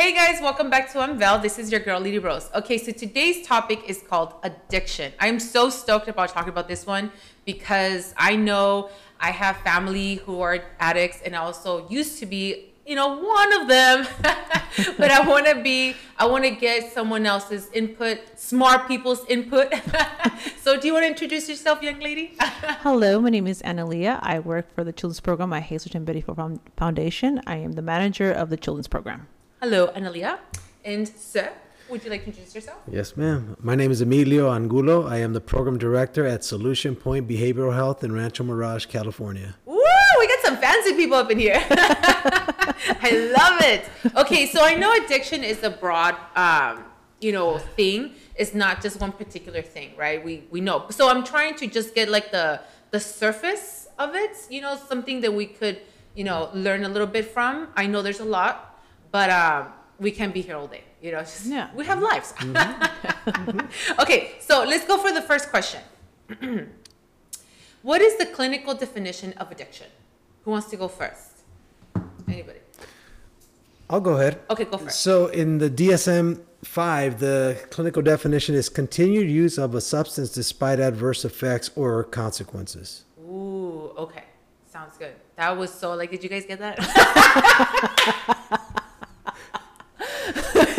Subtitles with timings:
[0.00, 1.42] Hey guys, welcome back to Unveil.
[1.42, 2.48] This is your girl, Lady Rose.
[2.54, 5.12] Okay, so today's topic is called addiction.
[5.20, 7.12] I'm so stoked about talking about this one
[7.44, 8.88] because I know
[9.20, 13.60] I have family who are addicts and I also used to be, you know, one
[13.60, 14.06] of them.
[14.96, 19.70] but I want to be, I want to get someone else's input, smart people's input.
[20.62, 22.36] so do you want to introduce yourself, young lady?
[22.40, 24.18] Hello, my name is Analia.
[24.22, 26.24] I work for the children's program at Hazelden Betty
[26.78, 27.42] Foundation.
[27.46, 29.26] I am the manager of the children's program.
[29.62, 30.38] Hello, Analia.
[30.86, 31.52] And sir,
[31.90, 32.78] would you like to introduce yourself?
[32.90, 33.58] Yes, ma'am.
[33.60, 35.06] My name is Emilio Angulo.
[35.06, 39.56] I am the program director at Solution Point Behavioral Health in Rancho Mirage, California.
[39.66, 39.76] Woo!
[40.18, 41.62] We got some fancy people up in here.
[41.70, 43.84] I love it.
[44.16, 46.82] Okay, so I know addiction is a broad, um,
[47.20, 48.14] you know, thing.
[48.36, 50.24] It's not just one particular thing, right?
[50.24, 50.86] We we know.
[50.88, 54.38] So I'm trying to just get like the the surface of it.
[54.48, 55.82] You know, something that we could,
[56.14, 57.68] you know, learn a little bit from.
[57.76, 58.69] I know there's a lot
[59.10, 60.84] but um, we can't be here all day.
[61.02, 61.68] You know, just, Yeah.
[61.74, 62.32] we have lives.
[62.38, 63.60] Mm-hmm.
[64.02, 65.80] okay, so let's go for the first question.
[67.82, 69.86] what is the clinical definition of addiction?
[70.44, 71.42] Who wants to go first?
[72.28, 72.60] Anybody?
[73.88, 74.40] I'll go ahead.
[74.50, 75.00] Okay, go first.
[75.00, 80.78] So, in the DSM 5, the clinical definition is continued use of a substance despite
[80.78, 83.04] adverse effects or consequences.
[83.20, 84.24] Ooh, okay.
[84.70, 85.14] Sounds good.
[85.36, 86.78] That was so like, did you guys get that?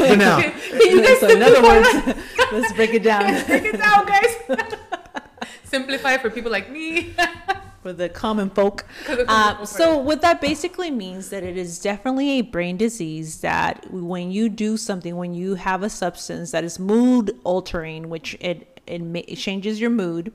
[0.09, 0.37] For now,
[0.73, 2.17] you guys so, in other words,
[2.51, 4.35] let's break it down Break it down, guys.
[5.63, 7.13] Simplify for people like me.
[7.81, 8.85] for the common folk.
[9.07, 12.77] The common Uh, folk, so, what that basically means that it is definitely a brain
[12.77, 18.09] disease that when you do something, when you have a substance that is mood altering,
[18.09, 20.33] which it it, ma- it changes your mood,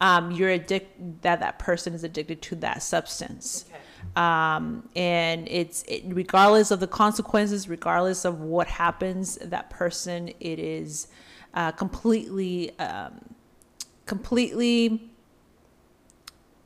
[0.00, 1.22] um, you're addicted.
[1.22, 3.66] That that person is addicted to that substance.
[3.68, 3.78] Okay.
[4.16, 10.58] Um, and it's it, regardless of the consequences, regardless of what happens, that person it
[10.58, 11.08] is
[11.54, 13.34] uh, completely, um,
[14.06, 15.10] completely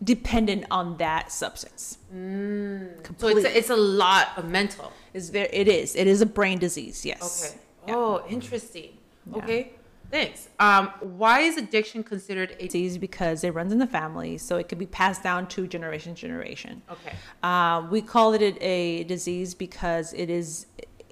[0.03, 1.99] dependent on that substance.
[2.11, 4.93] So it's a, it's a lot of mental.
[5.15, 7.05] It's very, it is, it is a brain disease.
[7.05, 7.53] Yes.
[7.53, 7.61] Okay.
[7.89, 7.97] Yeah.
[7.97, 8.91] Oh, interesting.
[9.31, 9.39] Yeah.
[9.39, 9.73] Okay.
[10.11, 10.49] Thanks.
[10.59, 14.69] Um, why is addiction considered a Disease because it runs in the family, so it
[14.69, 16.83] could be passed down to generation to generation.
[16.91, 17.15] okay?
[17.43, 20.67] Um, we call it a disease because it is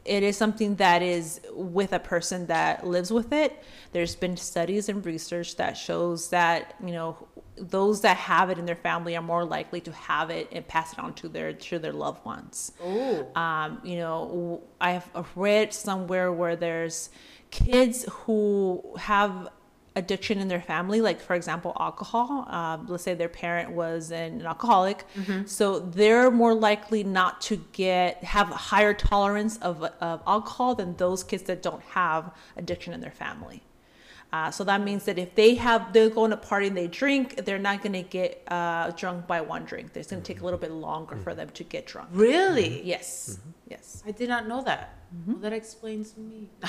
[0.05, 3.65] it is something that is with a person that lives with it.
[3.91, 7.27] There's been studies and research that shows that you know
[7.59, 10.93] those that have it in their family are more likely to have it and pass
[10.93, 12.73] it on to their to their loved ones.
[12.83, 17.11] Oh, Um, you know, I've read somewhere where there's
[17.51, 19.49] kids who have
[19.97, 22.47] addiction in their family, like for example, alcohol.
[22.49, 25.05] Um, let's say their parent was an, alcoholic,
[25.47, 30.95] so they're more likely not to get have a higher tolerance of, of alcohol than
[30.97, 33.63] those kids that don't have addiction in their family.
[34.33, 37.45] Uh, so that means that if they have they're going to party and they drink,
[37.47, 39.93] they're not going to get uh, drunk by one drink.
[39.95, 42.09] It's going to take a little bit longer for them to get drunk.
[42.13, 42.83] really?
[42.85, 44.03] Yes, yes.
[44.07, 44.93] I did not know that.
[45.15, 45.33] Mm-hmm.
[45.33, 46.49] Well, that explains me.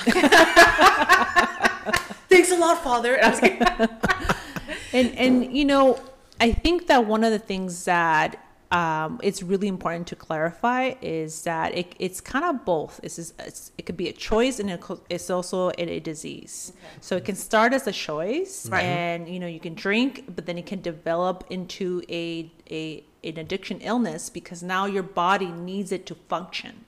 [2.28, 3.22] Thanks a lot, Father.
[3.22, 3.62] I was kidding.
[4.92, 5.98] and and you know
[6.40, 11.42] i think that one of the things that um, it's really important to clarify is
[11.44, 14.78] that it, it's kind of both it's, just, it's it could be a choice and
[15.08, 18.82] it's also a, a disease so it can start as a choice Right.
[18.84, 23.38] and you know you can drink but then it can develop into a, a an
[23.38, 26.84] addiction illness because now your body needs it to function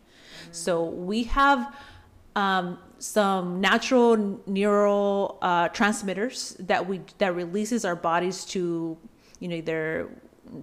[0.53, 1.75] so we have
[2.37, 8.97] um, some natural neural uh, transmitters that we that releases our bodies to
[9.41, 10.09] you know either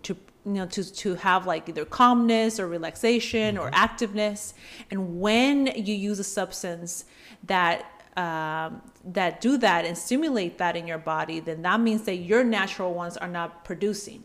[0.03, 0.15] to
[0.45, 4.53] you know to to have like either calmness or relaxation or activeness.
[4.91, 7.05] And when you use a substance
[7.43, 12.15] that um, that do that and stimulate that in your body then that means that
[12.15, 14.23] your natural ones are not producing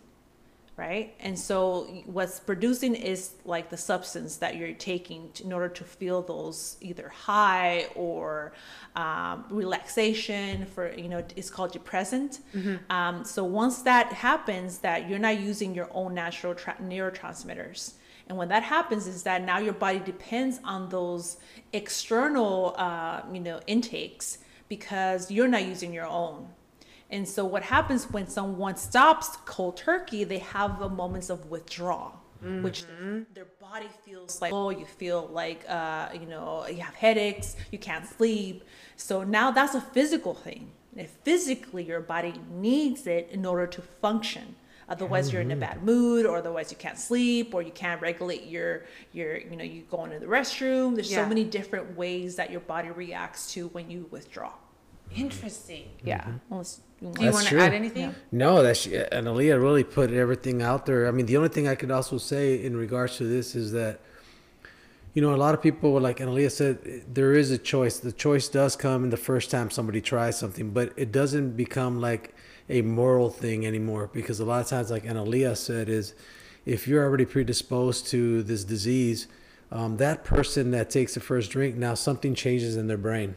[0.77, 1.15] right?
[1.21, 5.85] And so what's producing is like the substance that you're taking to, in order to
[5.85, 8.53] feel those either high or
[8.97, 10.67] um, relaxation.
[10.67, 12.41] For you know, it's called depressant.
[12.91, 17.95] Um, so once that happens, that you're not using your own natural tra- neurotransmitters.
[18.29, 21.37] And when that happens, is that now your body depends on those
[21.73, 24.39] external, uh, you know, intakes
[24.69, 26.49] because you're not using your own.
[27.13, 32.19] And so what happens when someone stops cold turkey, they have a moments of withdrawal,
[32.63, 32.85] which
[33.35, 37.79] their body feels like, oh, you feel like, uh, you know, you have headaches, you
[37.79, 38.65] can't sleep.
[38.97, 40.73] So now that's a physical thing.
[40.97, 44.57] And physically, your body needs it in order to function.
[44.89, 48.45] Otherwise, you're in a bad mood, or otherwise you can't sleep, or you can't regulate
[48.47, 48.83] your
[49.13, 50.95] your you know you go into the restroom.
[50.95, 51.23] There's Yeah.
[51.23, 54.53] so many different ways that your body reacts to when you withdraw.
[55.17, 55.85] Interesting.
[56.05, 56.27] Yeah.
[56.51, 57.61] Unless you Do you That's want to true.
[57.61, 58.15] add anything?
[58.31, 61.09] No, that's and Aaliyah really put everything out there.
[61.09, 64.01] I mean, the only thing I could also say in regards to this is that,
[65.15, 67.99] you know, a lot of people, like and Aaliyah said, there is a choice.
[67.99, 72.01] The choice does come in the first time somebody tries something, but it doesn't become
[72.01, 72.35] like
[72.69, 76.15] a moral thing anymore because a lot of times, like Analia said, is
[76.65, 79.27] if you're already predisposed to this disease,
[79.73, 83.35] um, that person that takes the first drink now something changes in their brain,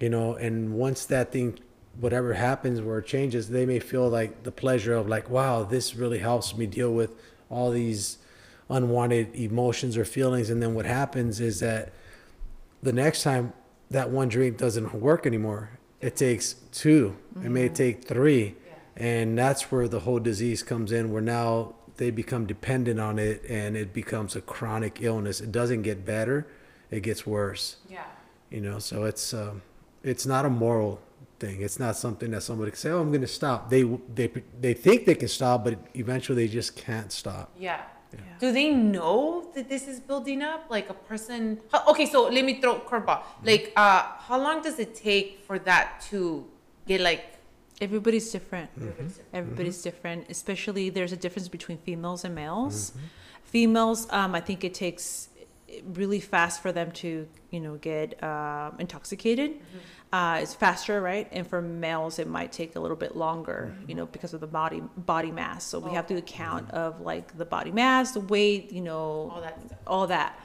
[0.00, 1.58] you know, and once that thing,
[2.00, 5.94] whatever happens where it changes, they may feel like the pleasure of like, wow, this
[5.94, 7.14] really helps me deal with
[7.50, 8.18] all these
[8.68, 11.92] unwanted emotions or feelings, and then what happens is that
[12.82, 13.52] the next time
[13.90, 15.70] that one drink doesn't work anymore,
[16.00, 18.56] it takes 2 It may take three.
[18.96, 23.42] And that's where the whole disease comes in, where now they become dependent on it
[23.48, 25.40] and it becomes a chronic illness.
[25.40, 26.46] It doesn't get better,
[26.90, 27.76] it gets worse.
[27.88, 28.04] Yeah.
[28.50, 29.62] You know, so it's um,
[30.04, 31.00] it's not a moral
[31.40, 31.62] thing.
[31.62, 33.82] It's not something that somebody can say, "Oh, I'm going to stop." They
[34.14, 34.30] they
[34.60, 37.50] they think they can stop, but eventually they just can't stop.
[37.58, 37.80] Yeah.
[38.38, 40.66] Do they know that this is building up?
[40.70, 41.60] Like a person.
[41.88, 43.22] Okay, so let me throw curveball.
[43.42, 46.46] Like, uh, how long does it take for that to
[46.86, 47.24] get like?
[47.80, 48.70] Everybody's different.
[48.78, 49.08] Mm-hmm.
[49.32, 50.26] Everybody's different.
[50.30, 52.92] Especially there's a difference between females and males.
[53.42, 55.28] Females, um, I think it takes
[55.84, 59.60] really fast for them to, you know, get um, intoxicated.
[60.12, 61.26] Uh, it's faster, right?
[61.32, 64.46] And for males, it might take a little bit longer, you know, because of the
[64.46, 65.64] body body mass.
[65.64, 69.40] So we have to account of like the body mass, the weight, you know, All
[69.40, 69.78] that stuff.
[69.86, 70.38] all that.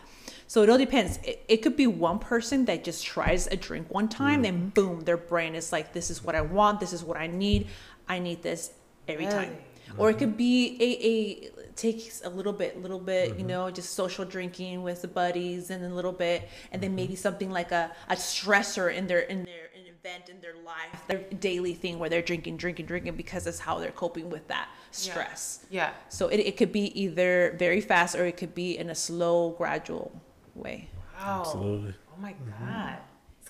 [0.47, 1.17] So it all depends.
[1.23, 5.01] It, it could be one person that just tries a drink one time, and boom,
[5.01, 6.79] their brain is like, "This is what I want.
[6.79, 7.67] This is what I need.
[8.07, 8.71] I need this
[9.07, 9.57] every time."
[9.97, 13.47] Or it could be a, a takes a little bit, little bit, you mm-hmm.
[13.47, 16.97] know, just social drinking with the buddies, and then a little bit, and then mm-hmm.
[16.97, 21.01] maybe something like a, a stressor in their in their an event in their life,
[21.07, 24.69] their daily thing where they're drinking, drinking, drinking because that's how they're coping with that
[24.91, 25.65] stress.
[25.69, 25.92] Yeah.
[26.09, 29.51] So it, it could be either very fast or it could be in a slow,
[29.51, 30.12] gradual
[30.56, 30.89] way.
[31.19, 31.42] Wow.
[31.42, 31.94] Absolutely.
[32.13, 32.65] Oh my mm-hmm.
[32.65, 32.97] god.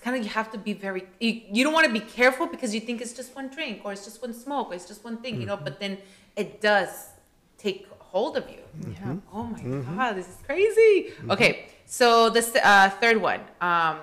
[0.00, 1.04] kind of you have to be very.
[1.18, 3.92] You, you don't want to be careful because you think it's just one drink or
[3.92, 5.58] it's just one smoke or it's just one thing, you know.
[5.58, 5.98] But then
[6.42, 6.90] it does
[7.64, 8.62] take hold of you.
[8.92, 9.16] Yeah.
[9.36, 9.62] Oh my
[9.96, 10.94] god, this is crazy.
[11.34, 11.50] Okay,
[11.98, 12.06] so
[12.36, 13.40] the s- uh, third one.
[13.70, 13.96] Um,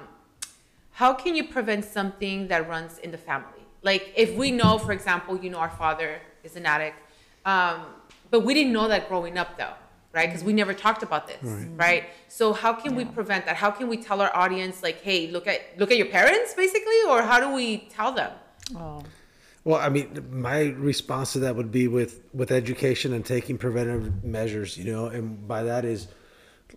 [1.02, 3.64] how can you prevent something that runs in the family?
[3.90, 6.12] Like if we know, for example, you know, our father
[6.48, 6.98] is an addict,
[7.54, 7.78] um,
[8.32, 9.76] but we didn't know that growing up, though,
[10.18, 10.28] right?
[10.30, 11.44] Because we never talked about this,
[11.86, 12.04] right?
[12.40, 13.56] So how can we prevent that?
[13.64, 17.00] How can we tell our audience, like, hey, look at look at your parents, basically,
[17.10, 17.68] or how do we
[17.98, 18.32] tell them?
[18.76, 19.02] Oh.
[19.68, 24.24] Well, I mean, my response to that would be with with education and taking preventive
[24.24, 26.08] measures, you know, and by that is,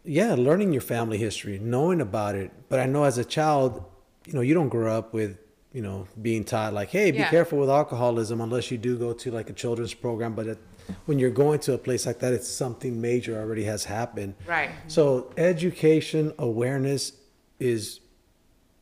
[0.03, 2.51] yeah, learning your family history, knowing about it.
[2.69, 3.85] But I know as a child,
[4.27, 5.39] you know, you don't grow up with,
[5.73, 7.31] you know, being taught like, hey, be Yeah.
[7.31, 10.35] careful with alcoholism unless you do go to like a children's program.
[10.35, 10.59] But it,
[11.07, 14.35] when you're going to a place like that, it's something major already has happened.
[14.49, 14.71] Right.
[14.89, 17.13] So education, awareness
[17.61, 18.01] is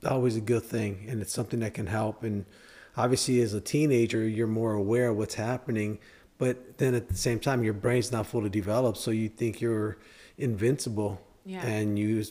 [0.03, 2.47] always a good thing and it's something that can help and
[2.99, 5.99] obviously as a teenager you're more aware of what's happening
[6.37, 9.97] but then at the same time your brain's not fully developed so you think you're
[10.37, 11.65] invincible Yeah.
[11.65, 12.25] and you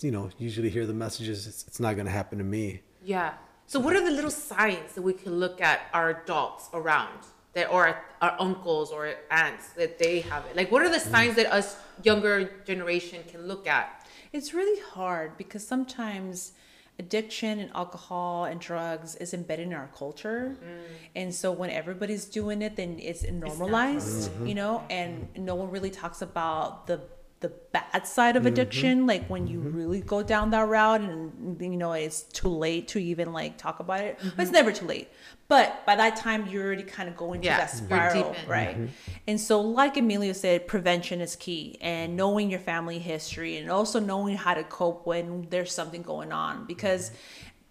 [0.00, 3.32] you know usually hear the messages it's, it's not going to happen to me Yeah.
[3.66, 7.20] So what are the little signs that we can look at our adults around
[7.52, 10.56] that or our, our uncles or aunts that they have it?
[10.56, 11.10] Like what are the mm.
[11.14, 13.84] signs that us younger generation can look at?
[14.32, 16.52] It's really hard because sometimes
[16.98, 20.56] addiction and alcohol and drugs is embedded in our culture.
[20.62, 20.80] Mm.
[21.14, 25.90] And so when everybody's doing it, then it's normalized, you know, and no one really
[25.90, 27.00] talks about the
[27.40, 29.08] the bad side of addiction mm-hmm.
[29.08, 29.76] like when you mm-hmm.
[29.76, 33.78] really go down that route and you know it's too late to even like talk
[33.78, 34.18] about it.
[34.18, 34.52] But it's mm-hmm.
[34.52, 35.08] never too late.
[35.46, 38.34] But by that time you're already kind of going Yeah, to that you're deep spiral
[38.42, 38.48] in.
[38.48, 38.88] right?
[39.28, 44.00] And so like emilio said prevention is key and knowing your family history and also
[44.00, 47.12] knowing how to cope when there's something going on because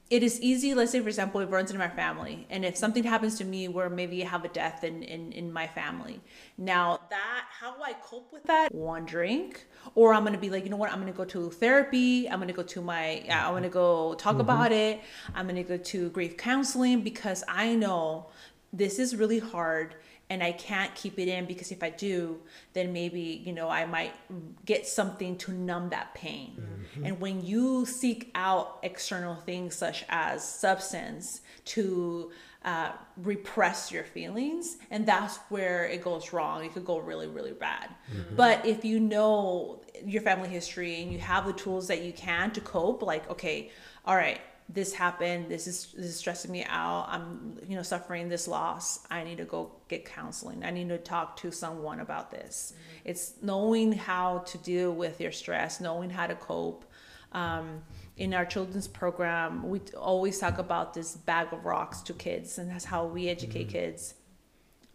[0.09, 3.03] it is easy let's say for example it runs in my family and if something
[3.03, 6.19] happens to me where maybe i have a death in, in in my family.
[6.57, 10.63] Now that how do i cope with that one drink or i'm gonna be like
[10.63, 10.91] you know what?
[10.91, 12.29] I'm gonna go to therapy.
[12.29, 14.41] I'm gonna go to my i'm gonna go talk mm-hmm.
[14.41, 15.01] about it.
[15.35, 18.27] I'm gonna go to grief counseling because i know
[18.73, 19.95] this is really hard
[20.29, 22.39] and I can't keep it in because if I do,
[22.74, 24.13] then maybe, you know, I might
[24.65, 26.62] get something to numb that pain.
[27.03, 32.31] And when you seek out external things such as substance to
[32.65, 36.65] uh, repress your feelings and that's where it goes wrong.
[36.65, 37.89] It could go really really bad.
[38.36, 42.51] But if you know your family history and you have the tools that you can
[42.51, 43.72] to cope like okay
[44.05, 48.27] all right this happened this is this is stressing me out i'm you know suffering
[48.27, 52.31] this loss i need to go get counseling i need to talk to someone about
[52.31, 52.74] this.
[53.05, 56.86] It's knowing how to deal with your stress knowing how to cope.
[57.31, 57.83] Um,
[58.17, 62.69] in our children's program we always talk about this bag of rocks to kids and
[62.69, 64.15] that's how we educate kids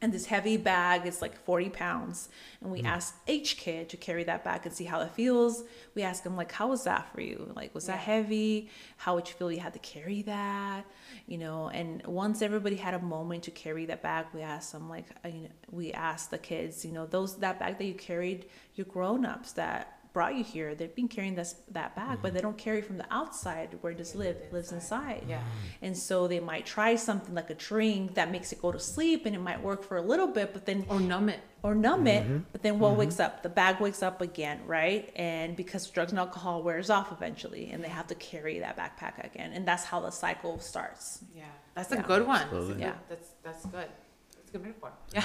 [0.03, 2.29] and this heavy bag is like 40 pounds.
[2.61, 5.63] And we ask each kid to carry that bag and see how it feels.
[5.95, 7.53] We ask them like how was that for you?
[7.55, 8.69] Like was that heavy?
[8.97, 10.85] How would you feel you had to carry that?
[11.27, 14.89] You know and once everybody had a moment to carry that bag we asked them
[14.89, 17.95] like uh, you know we asked the kids you know those that bag that you
[17.95, 22.37] carried your grown-ups that brought you here they've been carrying this that bag but mm-hmm.
[22.37, 25.40] they don't carry from the outside where does live lives inside Yeah.
[25.81, 29.26] and so they might try something like a drink that makes it go to sleep
[29.26, 31.40] and it might work for a little bit, but then Or numb it.
[31.62, 32.38] or numb it, mm-hmm.
[32.52, 33.37] but then what wakes mm-hmm.
[33.37, 33.42] up?
[33.42, 35.11] The bag wakes up again, right?
[35.16, 39.25] And because drugs and alcohol wears off eventually and they have to carry that backpack
[39.25, 39.52] again.
[39.52, 41.25] And that's how the cycle starts.
[41.35, 41.45] Yeah.
[41.75, 42.02] That's a Yeah.
[42.02, 42.42] good one.
[42.42, 42.83] Absolutely.
[42.83, 42.95] Yeah.
[43.09, 43.88] That's that's good.
[44.37, 44.92] That's a good metaphor.
[45.14, 45.25] Yeah.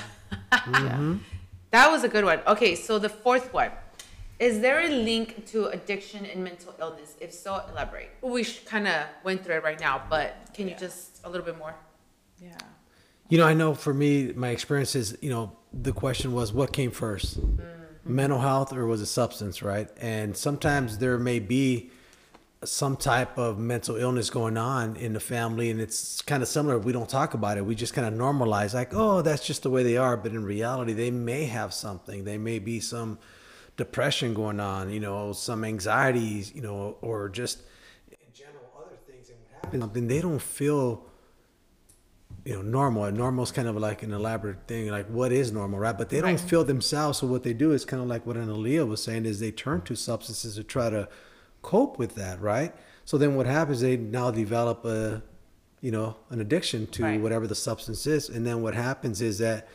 [0.51, 1.15] Yeah.
[1.71, 2.39] That was a good one.
[2.47, 3.71] Okay, so the fourth one.
[4.39, 7.15] Is there a link to addiction and mental illness?
[7.19, 8.11] If so, elaborate.
[8.21, 10.77] We kind of went through it right now, but can you Yeah.
[10.77, 11.75] just a little bit more?
[12.39, 12.57] Yeah.
[13.29, 16.71] You know, I know for me, my experience is, you know, the question was what
[16.71, 17.59] came 1st mm.
[18.05, 19.89] mental health or was it substance, right?
[19.99, 21.91] And sometimes there may be
[22.63, 26.79] some type of mental illness going on in the family, and it's kind of similar.
[26.79, 27.65] We don't talk about it.
[27.65, 30.17] We just kind of normalize, like, oh, that's just the way they are.
[30.17, 32.23] But in reality, they may have something.
[32.23, 33.19] They may be some
[33.77, 37.61] depression going on, you know, some anxieties, you know, or just
[38.11, 39.29] in general other things.
[39.29, 41.05] And what happens, then they don't feel
[42.43, 43.11] you know, normal.
[43.11, 45.97] Normal is kind of like an elaborate thing, like what is normal, right?
[45.97, 47.19] But they don't feel themselves.
[47.19, 49.81] So what they do is kind of like what Analia was saying is they turn
[49.81, 51.09] to substances to try to
[51.61, 52.73] cope with that, right?
[53.03, 53.81] So then what happens?
[53.81, 55.21] They now develop a,
[55.81, 57.21] you know, an addiction to Right.
[57.21, 59.67] whatever the substance is, and then what happens is that,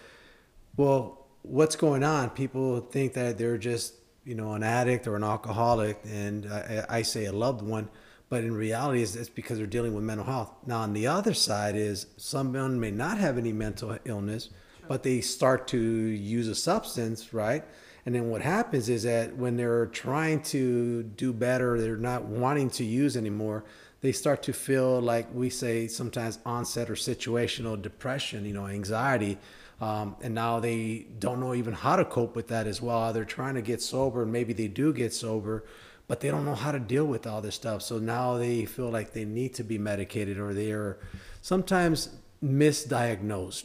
[0.77, 2.31] well, what's going on?
[2.31, 3.95] People think that they're just,
[4.25, 7.89] you know, an addict or an alcoholic, and I, I say a loved one,
[8.29, 10.53] but in reality, it's, it's because they're dealing with mental health.
[10.67, 14.49] Now, on the other side is someone may not have any mental illness,
[14.89, 17.65] but they start to use a substance, right?
[18.05, 22.71] And then what happens is that when they're trying to do better, they're not wanting
[22.71, 23.65] to use anymore.
[24.01, 29.39] They start to feel like we say sometimes onset or situational depression, you know, anxiety.
[29.83, 33.13] Um, and now they don't know even how to cope with that as well.
[33.13, 35.65] They're trying to get sober, and maybe they do get sober,
[36.07, 37.83] but they don't know how to deal with all this stuff.
[37.83, 41.01] So now they feel like they need to be medicated, or they are
[41.41, 42.11] sometimes
[42.45, 43.65] misdiagnosed.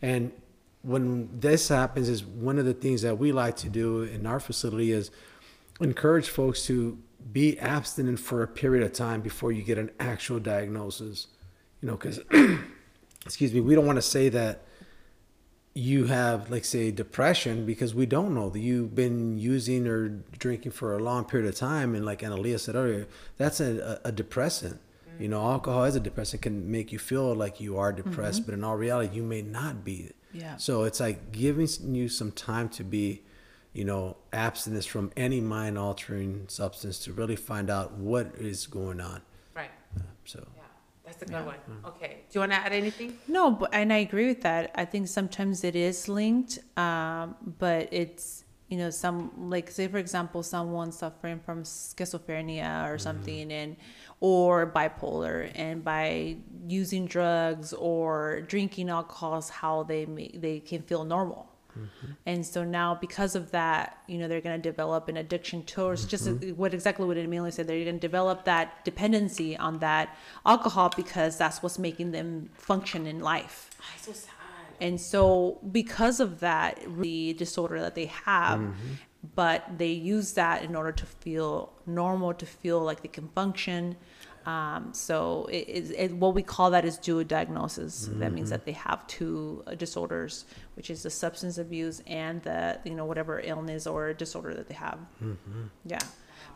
[0.00, 0.32] And
[0.80, 4.40] when this happens, is one of the things that we like to do in our
[4.40, 5.10] facility is
[5.78, 6.96] encourage folks to
[7.34, 11.26] be abstinent for a period of time before you get an actual diagnosis.
[11.82, 12.18] You know, because
[13.26, 14.62] excuse me, we don't want to say that
[15.76, 20.70] you have like say depression because we don't know that you've been using or drinking
[20.70, 24.12] for a long period of time and like Analia said earlier that's a, a, a
[24.12, 24.80] depressant
[25.18, 28.50] you know alcohol is a depressant can make you feel like you are depressed mm-hmm.
[28.52, 30.56] but in all reality you may not be Yeah.
[30.56, 33.22] so it's like giving you some time to be
[33.72, 39.00] you know abstinence from any mind altering substance to really find out what is going
[39.00, 39.22] on
[39.54, 39.70] Right.
[40.24, 40.53] so Yeah.
[41.18, 41.56] That's a good one.
[41.86, 42.22] Okay.
[42.30, 43.18] Do you want to add anything?
[43.28, 44.70] No, but and I agree with that.
[44.74, 49.98] I think sometimes it is linked, um, but it's you know some like say for
[49.98, 53.76] example someone suffering from schizophrenia or something and
[54.20, 60.80] or bipolar and by using drugs or drinking alcohol is how they make, they can
[60.82, 61.50] feel normal.
[61.78, 62.12] Mm-hmm.
[62.26, 66.04] And so now, because of that, you know, they're going to develop an addiction towards
[66.04, 66.50] just mm-hmm.
[66.50, 67.66] what exactly what Emilio said.
[67.66, 70.16] They're going to develop that dependency on that
[70.46, 73.70] alcohol because that's what's making them function in life.
[73.80, 74.30] Oh, so sad.
[74.80, 78.94] And so, because of that, the disorder that they have, mm-hmm.
[79.34, 83.96] but they use that in order to feel normal, to feel like they can function.
[84.46, 88.10] Um, so, it, it, it, what we call that is dual diagnosis.
[88.12, 90.44] That means that they have two uh, disorders,
[90.76, 94.74] which is the substance abuse and the you know whatever illness or disorder that they
[94.74, 94.98] have.
[95.84, 95.98] Yeah,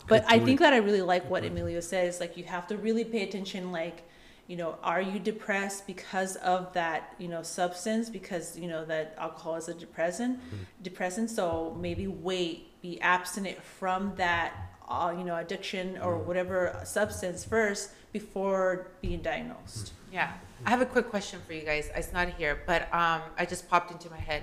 [0.06, 2.20] but I think that I really like what Emilio says.
[2.20, 3.72] Like you have to really pay attention.
[3.72, 4.04] Like
[4.48, 8.08] you know, are you depressed because of that, you know, substance?
[8.08, 10.40] Because, you know, that alcohol is a depressant,
[10.82, 11.28] depressant.
[11.28, 14.54] So maybe wait, be abstinent from that
[14.88, 19.92] uh, you know addiction or whatever substance first before being diagnosed.
[20.12, 20.32] Yeah.
[20.64, 21.90] I have a quick question for you guys.
[21.94, 24.42] It's not here, but um, I just popped into my head.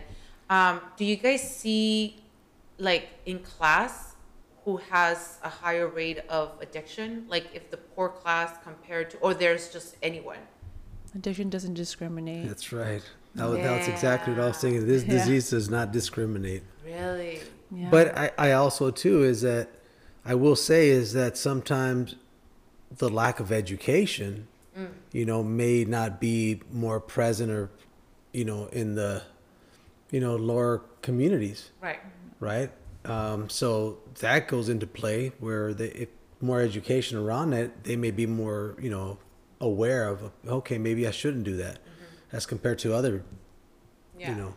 [0.49, 2.21] Um, do you guys see,
[2.77, 4.15] like, in class,
[4.63, 7.25] who has a higher rate of addiction?
[7.27, 10.37] Like, if the poor class compared to, or there's just anyone?
[11.15, 12.47] Addiction doesn't discriminate.
[12.47, 13.01] That's right.
[13.33, 14.87] That was, That's exactly what I was thinking.
[14.87, 15.11] This Yeah.
[15.13, 16.63] disease does not discriminate.
[16.85, 17.41] Really?
[17.71, 17.89] Yeah.
[17.89, 19.67] But I, I also too is that
[20.25, 22.15] I will say is that sometimes
[22.97, 24.47] the lack of education,
[25.11, 27.69] you know, may not be more present or,
[28.33, 29.21] you know, in the,
[30.11, 31.99] you know, lower communities, Right.
[32.39, 32.71] right?
[33.05, 36.09] Um, so that goes into play where they, if
[36.41, 39.19] more education around it, they may be more, you know,
[39.61, 41.79] aware of, okay, maybe I shouldn't do that,
[42.31, 43.23] as compared to other,
[44.17, 44.31] Yeah.
[44.31, 44.55] you know.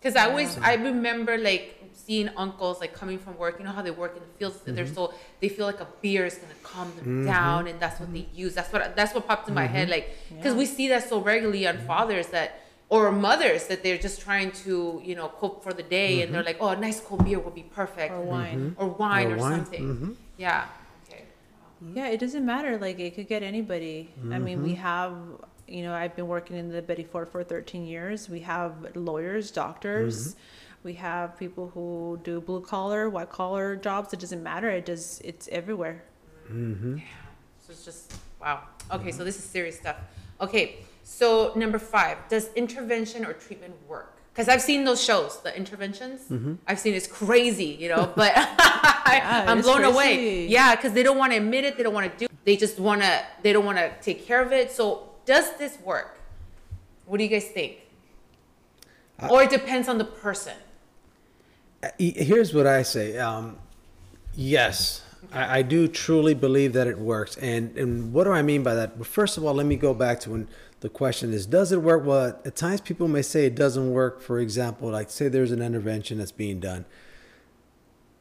[0.00, 3.58] Because I always, I remember like seeing uncles like coming from work.
[3.58, 4.58] You know how they work in the fields.
[4.64, 4.94] They're mm-hmm.
[4.94, 7.26] so they feel like a beer is gonna calm them mm-hmm.
[7.26, 8.36] down, and that's what they mm-hmm.
[8.44, 8.54] use.
[8.54, 9.88] That's what that's what popped in my head.
[9.88, 14.20] Like because we see that so regularly on fathers that or mothers that they're just
[14.20, 17.24] trying to you know cope for the day, and they're like, oh, a nice cold
[17.24, 18.76] beer would be perfect, or wine.
[18.78, 20.16] or wine Or or, wine, something.
[20.36, 20.66] Yeah.
[21.08, 21.24] Okay.
[21.94, 22.76] Yeah, it doesn't matter.
[22.78, 24.10] Like it could get anybody.
[24.30, 25.16] I mean, we have,
[25.66, 28.28] you know, I've been working in the Betty Ford for 13 years.
[28.28, 30.36] We have lawyers, doctors.
[30.84, 34.12] We have people who do blue collar, white collar jobs.
[34.12, 34.68] It doesn't matter.
[34.68, 35.20] It does.
[35.24, 36.02] It's everywhere.
[36.50, 36.98] Mm-hmm.
[36.98, 37.04] Yeah.
[37.60, 38.62] So it's just wow.
[38.90, 39.24] Okay, so mm-hmm.
[39.24, 39.96] this is serious stuff.
[40.40, 44.16] Okay, so number five, does intervention or treatment work?
[44.32, 46.22] Because I've seen those shows, the interventions.
[46.22, 46.54] Mm-hmm.
[46.66, 50.46] I've seen it's crazy, you know, but I, I'm it's blown away.
[50.46, 51.76] Yeah, because they don't want to admit it.
[51.76, 52.34] They don't want to do.
[52.44, 53.24] They just want to.
[53.42, 54.72] They don't want to take care of it.
[54.72, 56.18] So does this work?
[57.06, 57.78] What do you guys think?
[59.30, 60.54] or it depends on the person.
[61.98, 63.18] Here's what I say.
[63.18, 63.58] Um,
[64.34, 67.36] yes, I, I do truly believe that it works.
[67.38, 68.96] And and what do I mean by that?
[68.96, 70.48] Well, first of all, let me go back to when
[70.80, 72.04] the question is, does it work?
[72.04, 74.20] Well, at times people may say it doesn't work.
[74.20, 76.84] For example, like say there's an intervention that's being done.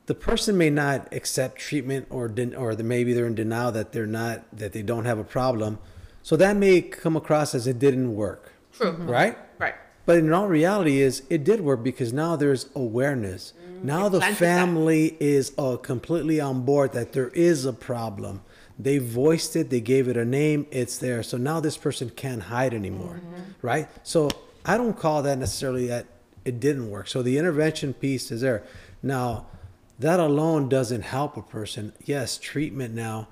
[0.07, 4.07] The person may not accept treatment, or den- or maybe they're in denial that they're
[4.07, 5.79] not that they don't have a problem.
[6.23, 8.91] So that may come across as it didn't work, True.
[8.91, 9.37] right?
[9.57, 9.75] Right.
[10.05, 13.53] But in all reality, is it did work because now there's awareness.
[13.83, 18.41] now the family is uh, completely on board that there is a problem.
[18.79, 19.69] They voiced it.
[19.69, 20.65] They gave it a name.
[20.71, 21.21] It's there.
[21.21, 23.21] So now this person can't hide anymore,
[23.61, 23.87] right?
[24.03, 24.29] So
[24.65, 26.07] I don't call that necessarily that
[26.45, 27.07] it didn't work.
[27.07, 28.63] So the intervention piece is there.
[29.03, 29.45] Now,
[29.99, 31.93] that alone doesn't help a person.
[32.03, 33.27] Yes, treatment now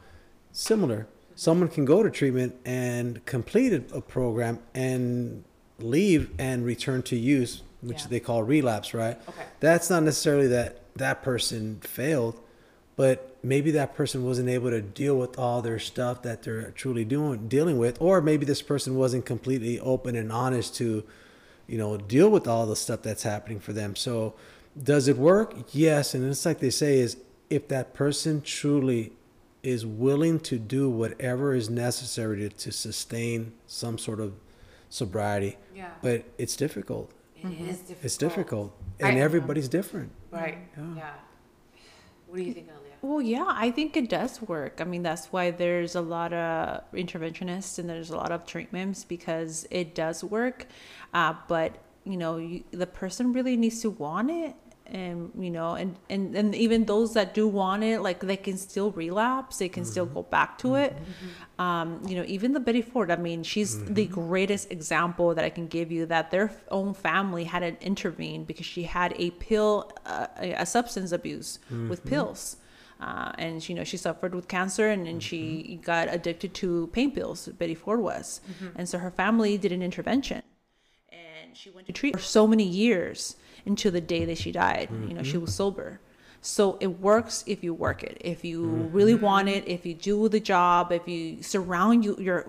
[0.51, 1.07] similar.
[1.35, 5.45] Someone can go to treatment and complete a program and
[5.83, 8.07] leave and return to use, which Yeah.
[8.09, 9.17] they call relapse, right?
[9.29, 9.43] Okay.
[9.59, 12.39] That's not necessarily that that person failed,
[12.95, 17.05] but maybe that person wasn't able to deal with all their stuff that they're truly
[17.05, 21.03] doing dealing with, or maybe this person wasn't completely open and honest to,
[21.67, 23.95] you know, deal with all the stuff that's happening for them.
[23.95, 24.33] So,
[24.81, 25.55] does it work?
[25.71, 27.17] Yes, and it's like they say is
[27.49, 29.13] if that person truly
[29.63, 34.33] is willing to do whatever is necessary to, to sustain some sort of
[34.89, 35.57] sobriety.
[35.75, 35.91] Yeah.
[36.01, 37.11] But it's difficult.
[37.37, 38.03] It is difficult.
[38.05, 38.77] It's difficult.
[38.99, 40.11] And I- everybody's different.
[40.31, 40.57] Right.
[40.77, 41.11] Yeah.
[42.27, 42.93] What do you think, Alia?
[43.01, 44.81] Well, yeah, I think it does work.
[44.81, 49.03] I mean, that's why there's a lot of interventionists and there's a lot of treatments
[49.05, 50.67] because it does work.
[51.13, 54.53] Uh, but you know, you, the person really needs to want it,
[54.91, 58.57] and you know, and and and even those that do want it, like they can
[58.57, 59.57] still relapse.
[59.57, 60.97] They can still go back to it.
[61.57, 63.11] Um, you know, even the Betty Ford.
[63.11, 67.43] I mean, she's the greatest example that I can give you that their own family
[67.45, 72.57] had to intervene because she had a pill, uh, a a substance abuse with pills.
[72.99, 77.11] Uh, and you know she suffered with cancer and, and she got addicted to pain
[77.11, 78.41] pills betty ford was
[78.75, 80.41] and so her family did an intervention
[81.09, 83.37] and she went to treat for so many years
[83.69, 85.41] until the day that she died you know she mm-hmm.
[85.41, 85.99] was sober
[86.41, 88.95] so it works if you work it if you mm-hmm.
[88.95, 92.45] really want it if you do the job if you surround you, your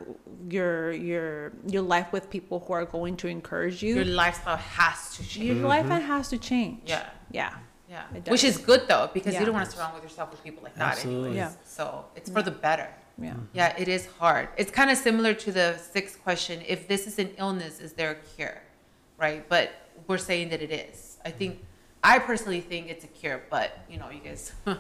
[0.49, 5.17] your your your life with people who are going to encourage you Your lifestyle has
[5.17, 5.47] to change.
[5.47, 6.07] your life mm-hmm.
[6.07, 7.07] has to change Yeah.
[7.31, 7.55] yeah
[7.91, 9.41] Yeah, which is good though because Yeah.
[9.41, 11.31] you don't want to surround with yourself with people like that Absolutely.
[11.31, 11.57] anyways.
[11.59, 11.77] Yeah.
[11.77, 12.89] So it's for the better.
[13.19, 14.47] yeah Yeah, it is hard.
[14.57, 16.63] It's kind of similar to the sixth question.
[16.75, 18.59] If this is an illness, is there a cure?
[19.19, 19.43] Right?
[19.55, 19.67] But
[20.07, 21.10] we're saying that it is.
[21.25, 21.65] I think
[22.03, 24.53] I personally think it's a cure, but you know, you guys.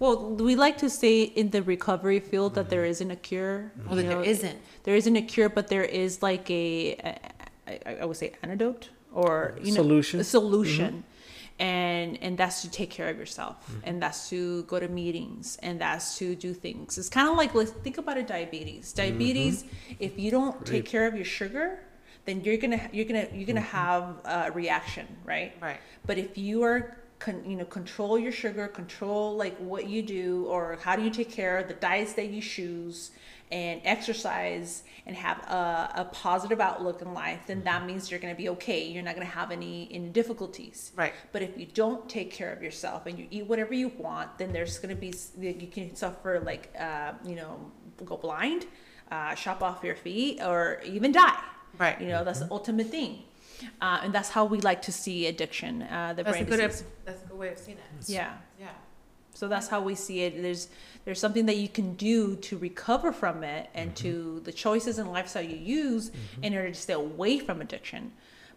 [0.00, 2.90] Well, we like to say in the recovery field that there mm-hmm.
[2.90, 3.70] isn't a cure.
[3.84, 4.58] Well, that you there know, isn't.
[4.84, 7.18] There isn't a cure, but there is like a, a-
[7.86, 10.20] I- I would say antidote or you know Solution.
[10.20, 11.04] a solution.
[11.58, 13.56] and and that's to take care of yourself.
[13.56, 13.80] Mm-hmm.
[13.84, 15.58] And that's to go to meetings.
[15.62, 16.96] And that's to do things.
[16.96, 18.94] It's kind of like let's think about a diabetes.
[18.94, 19.02] Mm-hmm.
[19.02, 19.64] Diabetes
[19.98, 21.80] if you don't take care of your sugar
[22.30, 25.52] then you're gonna you're gonna you're gonna have a reaction right?
[25.60, 25.78] Right.
[26.06, 30.46] but if you are con, you know control your sugar control like what you do
[30.46, 33.10] or how do you take care of the diets that you choose
[33.52, 38.32] and exercise and have a, a positive outlook in life then that means you're going
[38.32, 38.86] to be okay.
[38.86, 40.92] You're not going to have any any difficulties.
[40.94, 41.12] Right.
[41.32, 44.52] but if you don't take care of yourself and you eat whatever you want then
[44.52, 47.72] there's going to be you can suffer like uh, you know
[48.04, 48.66] go blind
[49.10, 51.42] uh, chop off your feet or even die
[51.78, 52.00] Right.
[52.00, 53.22] you know that's the ultimate thing
[53.80, 56.56] uh, and that's how we like to see addiction uh, the That's a good.
[56.60, 56.84] disease.
[57.04, 58.08] That's a good way of seeing it.
[58.08, 58.68] yeah Yeah.
[59.34, 60.68] so that's how we see it there's
[61.04, 65.10] there's something that you can do to recover from it and to the choices and
[65.12, 66.10] lifestyle you use
[66.42, 68.12] in order to stay away from addiction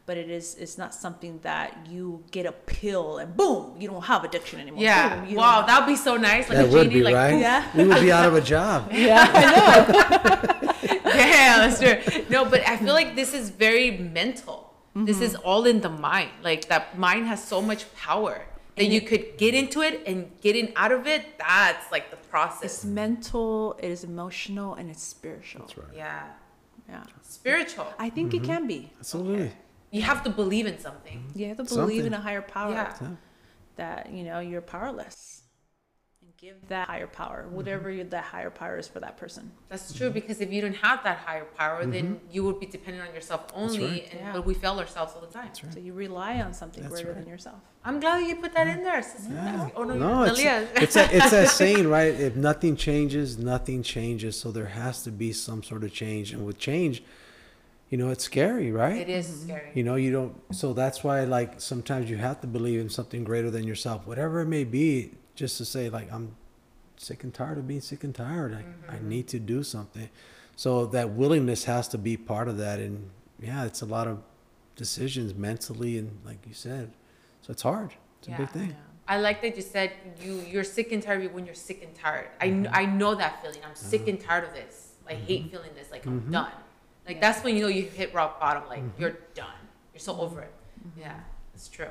[0.05, 4.03] but it is it's not something that you get a pill and boom you don't
[4.03, 5.19] have addiction anymore Yeah.
[5.19, 6.49] Boom, you wow, that'd be so nice.
[6.49, 7.39] Like That a would genie, be like, right.
[7.39, 7.67] Yeah.
[7.75, 8.91] We would be out of a job.
[8.91, 10.69] yeah i know
[11.13, 12.23] Yeah, that's true.
[12.29, 14.73] No, but I feel like this is very mental.
[14.95, 15.47] This is mm-hmm.
[15.47, 16.29] all in the mind.
[16.43, 18.45] Like that mind has so much power
[18.77, 21.39] that you could get into it and getting out of it.
[21.39, 22.63] That's like the process.
[22.63, 25.95] it's mental it is emotional and it's spiritual That's right.
[25.95, 26.23] Yeah,
[26.89, 27.87] yeah spiritual.
[27.99, 28.51] i think it mm-hmm.
[28.51, 29.51] can be Absolutely.
[29.93, 31.17] You have to believe in something.
[31.19, 31.39] Mm-hmm.
[31.39, 32.93] you have to believe in a higher power Yeah.
[33.01, 33.07] Yeah.
[33.81, 35.17] that you know you're powerless
[36.21, 37.55] and give that higher power mm-hmm.
[37.57, 40.79] whatever you that higher power is for that person That's true because if you don't
[40.87, 41.91] have that higher power, mm-hmm.
[41.95, 44.07] then you would be dependent on yourself only, right.
[44.11, 44.33] and Yeah.
[44.35, 45.51] but we fail ourselves all the time.
[45.63, 45.73] Right.
[45.75, 47.19] so you rely on something That's greater right.
[47.19, 49.01] than yourself I'm glad you put that in there.
[49.03, 49.27] sis.
[49.75, 50.67] Oh no, No, it's Nalia.
[50.83, 52.13] it's a, it's that saying, right?
[52.29, 54.33] If nothing changes, nothing changes.
[54.41, 57.03] So there has to be some sort of change, and with change,
[57.89, 58.97] you know, it's scary, right?
[58.97, 59.69] it is scary.
[59.73, 60.35] You know, you don't.
[60.53, 64.41] So that's why, like, sometimes you have to believe in something greater than yourself, whatever
[64.41, 65.11] it may be.
[65.35, 66.35] Just to say, like, I'm
[66.97, 68.53] sick and tired of being sick and tired.
[68.53, 70.09] I, I need to do something.
[70.55, 74.21] So that willingness has to be part of that, and yeah, it's a lot of
[74.75, 76.91] decisions mentally, and like you said,
[77.41, 77.93] so it's hard.
[78.19, 78.45] It's a big Yeah.
[78.45, 78.75] thing.
[79.07, 79.91] I like that you said
[80.21, 82.29] you you're sick and tired when you're sick and tired.
[82.39, 82.73] I Mm-hmm.
[82.73, 83.59] I know that feeling.
[83.67, 84.11] I'm sick uh-huh.
[84.11, 84.93] and tired of this.
[85.07, 85.49] I hate mm-hmm.
[85.51, 85.91] feeling this.
[85.91, 86.31] Like I'm mm-hmm.
[86.31, 86.51] done.
[87.07, 88.63] Like that's when you know you hit rock bottom.
[88.67, 89.01] Like Mm-hmm.
[89.01, 89.61] you're done.
[89.93, 90.53] You're so over it.
[90.97, 91.19] Yeah,
[91.53, 91.87] that's true.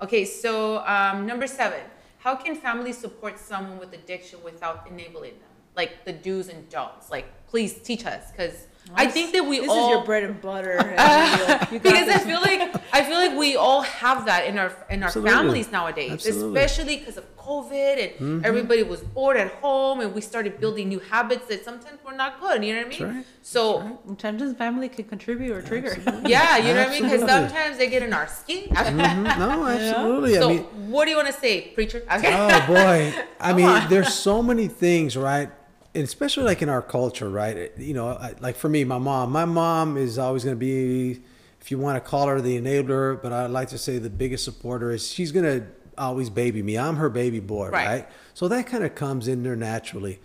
[0.00, 1.80] Okay, so um, number seven.
[2.18, 5.48] How can families support someone with addiction without enabling them?
[5.76, 7.10] Like the do's and don'ts.
[7.10, 10.40] Like please teach us, because I think that we this all is your bread and
[10.40, 10.90] butter and
[11.70, 12.60] you- you got because I feel like
[12.92, 15.30] I feel like we all have that in our in our Absolutely.
[15.32, 16.60] families nowadays, Absolutely.
[16.60, 20.98] especially because of COVID and everybody was bored at home, and we started building new
[21.00, 22.62] habits that sometimes were not good.
[22.64, 22.98] You know what I mean?
[23.00, 23.26] That's right.
[23.42, 27.02] So sometimes family can contribute or trigger yeah, you know what I mean?
[27.04, 28.68] Because sometimes they get in our skin.
[28.68, 29.38] Mhm.
[29.38, 30.34] No, absolutely.
[30.34, 32.02] so I mean, what do you want to say, preacher?
[32.12, 32.30] Okay.
[32.36, 33.88] oh boy i mean on.
[33.88, 35.50] there's so many things right
[35.94, 37.72] and especially like in our culture right?
[37.78, 41.20] You know I, like for me my mom my mom is always going to be
[41.60, 44.44] if you want to call her the enabler but I'd like to say the biggest
[44.44, 45.66] supporter is she's going to
[45.98, 46.78] always baby me.
[46.78, 47.86] I'm her baby boy Right.
[47.86, 50.20] right, so that kind of comes in there naturally.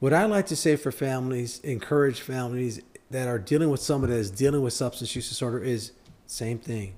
[0.00, 4.18] What i like to say for families encourage families that are dealing with somebody that
[4.18, 5.92] is dealing with substance use disorder is
[6.26, 6.94] same thing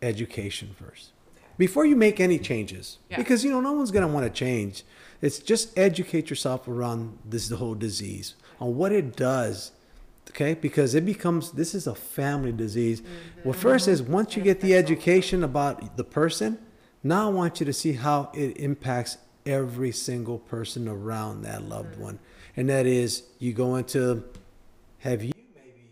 [0.00, 1.10] education first
[1.56, 2.98] before you make any changes.
[3.10, 3.16] Yeah.
[3.16, 4.84] because you know no one's going to want to change.
[5.20, 9.72] It's just educate yourself around this the whole disease on what it does
[10.30, 10.54] okay?
[10.54, 13.00] Because it becomes this is a family disease.
[13.00, 13.48] Mm-hmm.
[13.48, 14.12] Well first is mm-hmm.
[14.12, 16.58] once you get the education about the person
[17.06, 21.96] now i want you to see how it impacts every single person around that loved
[21.96, 22.00] mm.
[22.00, 22.18] one.
[22.56, 24.24] And that is you go into
[25.00, 25.90] have you maybe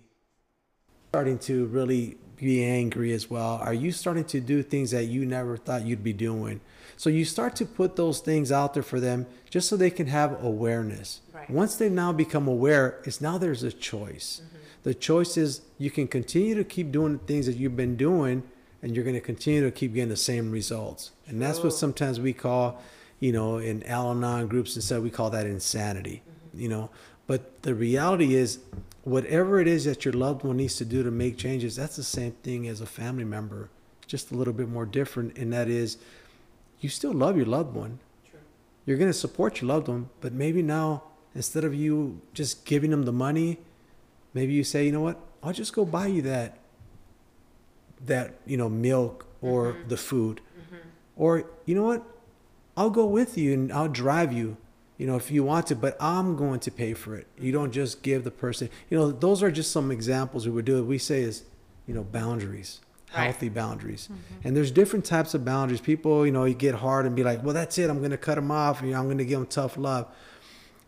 [1.11, 3.61] starting to really be angry as well?
[3.63, 6.61] Are you starting to do things that you never thought you'd be doing?
[6.97, 10.07] So you start to put those things out there for them just so they can
[10.07, 11.21] have awareness.
[11.33, 11.49] Right.
[11.51, 14.43] Once they now become aware, it's now there's a choice.
[14.45, 14.59] Mm-hmm.
[14.85, 18.43] The choice is you can continue to keep doing the things that you've been doing
[18.83, 21.13] and you're going to continue to keep getting the same results.
[21.27, 22.83] And that's what sometimes we call,
[23.21, 26.61] you know, in Al-Anon groups and stuff, we call that insanity, mm-hmm.
[26.61, 26.91] you know.
[27.27, 28.59] But the reality is,
[29.05, 32.03] whatever it is that your loved one needs to do to make changes, that's the
[32.03, 33.69] same thing as a family member,
[34.07, 35.37] just a little bit more different.
[35.37, 35.99] And that is,
[36.81, 38.01] you still love your loved one.
[38.29, 38.41] True.
[38.87, 41.05] You're going to support your loved one, but maybe now,
[41.35, 43.59] instead of you just giving them the money,
[44.35, 46.59] maybe you say, you know what, I'll just go buy you that,
[48.05, 49.89] that, you know, milk or mm-hmm.
[49.89, 50.41] the food.
[50.59, 50.89] Mm-hmm.
[51.17, 52.03] Or, you know what,
[52.77, 54.57] I'll go with you and I'll drive you,
[55.03, 57.27] you know, if you want to, but I'm going to pay for it.
[57.37, 60.65] You don't just give the person, you know, those are just some examples we would
[60.65, 60.85] do.
[60.85, 61.43] We say is,
[61.89, 62.81] you know, boundaries.
[63.13, 63.25] Right.
[63.25, 64.09] healthy boundaries.
[64.11, 64.47] Mm-hmm.
[64.47, 65.81] And there's different types of boundaries.
[65.81, 67.91] People, you know, you get hard and be like, well, that's it.
[67.91, 68.81] I'm going to cut them off.
[68.81, 70.07] You know, I'm going to give them tough love.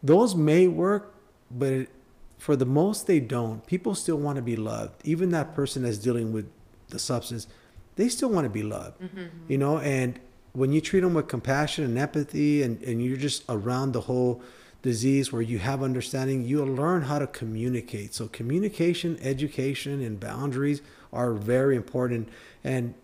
[0.01, 1.13] Those may work,
[1.51, 1.91] but it,
[2.39, 3.67] for the most, they don't.
[3.67, 4.95] People still want to be loved.
[5.05, 6.49] Even that person that's dealing with
[6.89, 7.49] the substance,
[7.97, 9.03] they still want to be loved.
[9.03, 9.27] Mm-hmm.
[9.49, 10.21] You know, and
[10.55, 14.41] when you treat them with compassion and empathy, and, and you're just around the whole
[14.83, 18.15] disease where you have understanding, you'll learn how to communicate.
[18.15, 20.81] So, communication, education, and boundaries
[21.13, 22.29] are very important.
[22.63, 22.95] And,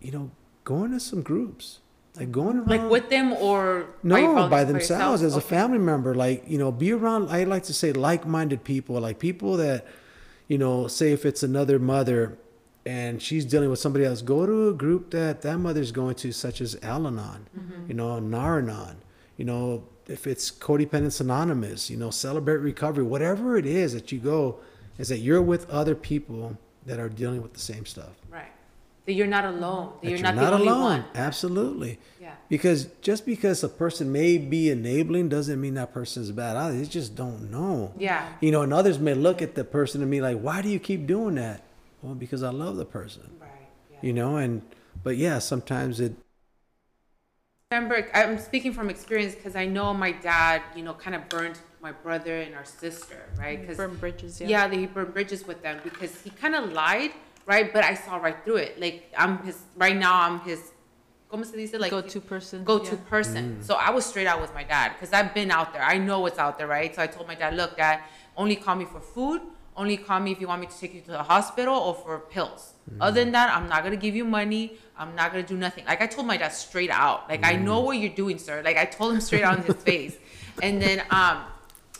[0.00, 0.30] you know,
[0.64, 1.78] going to some groups,
[2.16, 6.14] like going around Like with them or no, by themselves as a family member.
[6.14, 9.86] Like, you know, be around, I like to say like minded people, like people that,
[10.48, 12.36] you know, say if it's another mother
[12.86, 16.32] and she's dealing with somebody else, go to a group that that mother's going to,
[16.32, 17.88] such as Al Anon, Mm-hmm.
[17.88, 18.96] you know, Nar-Anon,
[19.36, 24.18] you know, if it's Codependence Anonymous, you know, Celebrate Recovery, whatever it is that you
[24.18, 24.58] go,
[24.98, 28.10] is that you're with other people that are dealing with the same stuff.
[28.30, 28.52] Right.
[29.06, 29.92] That you're not alone.
[29.94, 31.04] That, That you're, not, the only one.
[31.14, 31.98] Absolutely.
[32.20, 32.34] Yeah.
[32.48, 36.56] Because just because a person may be enabling doesn't mean that person's bad.
[36.56, 36.76] either.
[36.78, 37.92] They just don't know.
[37.98, 38.28] Yeah.
[38.40, 40.78] You know, and others may look at the person and be like, why do you
[40.78, 41.62] keep doing that?
[42.04, 43.30] Well, because I love the person.
[43.40, 43.50] Right.
[43.90, 43.98] Yeah.
[44.02, 44.60] You know, and,
[45.02, 46.14] but yeah, sometimes it,
[47.72, 51.58] remember i'm speaking from experience because i know my dad you know kind of burned
[51.80, 54.46] my brother and our sister right because Burn bridges, yeah.
[54.48, 57.10] yeah he burned bridges with them because he kind of lied
[57.46, 60.72] right but i saw right through it like i'm his right now i'm his
[61.28, 63.10] como se dice like Go-to person, go-to yeah.
[63.10, 63.64] person mm.
[63.64, 66.20] so i was straight out with my dad because i've been out there i know
[66.20, 68.00] what's out there right so i told my dad look dad
[68.36, 69.40] only call me for food
[69.76, 72.18] only call me if you want me to take you to the hospital or for
[72.30, 72.72] pills.
[73.00, 74.74] Other than that i'm not gonna give you money.
[74.98, 75.84] I'm not gonna do nothing.
[75.86, 77.28] Like i told my dad straight out.
[77.28, 78.62] Like i know what you're doing sir.
[78.64, 80.16] Like i told him straight out in his face.
[80.62, 81.38] And then um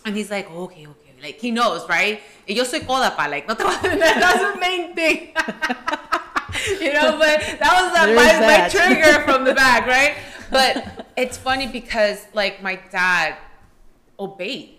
[0.05, 1.13] and he's like okay okay.
[1.23, 2.21] Like he knows right?
[2.49, 3.27] Y yo soy coda pa.
[3.27, 5.35] Like no te vas a- that's the main thing.
[6.81, 10.15] You know, but that was uh, my, is my trigger from the back, right?
[10.53, 13.37] But it's funny because like my dad
[14.19, 14.74] obeyed.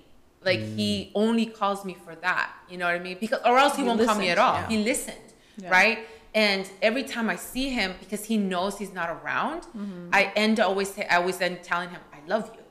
[0.45, 2.51] Like he only calls me for that.
[2.69, 3.17] You know what I mean?
[3.19, 4.53] Because or else he, He won't call me at all.
[4.55, 4.67] yeah.
[4.69, 5.27] He listened,
[5.57, 5.69] Yeah.
[5.69, 5.99] right?
[6.33, 10.09] And every time I see him, because he knows he's not around, Mm-hmm.
[10.13, 12.61] I end always say, I always end telling him, I love you.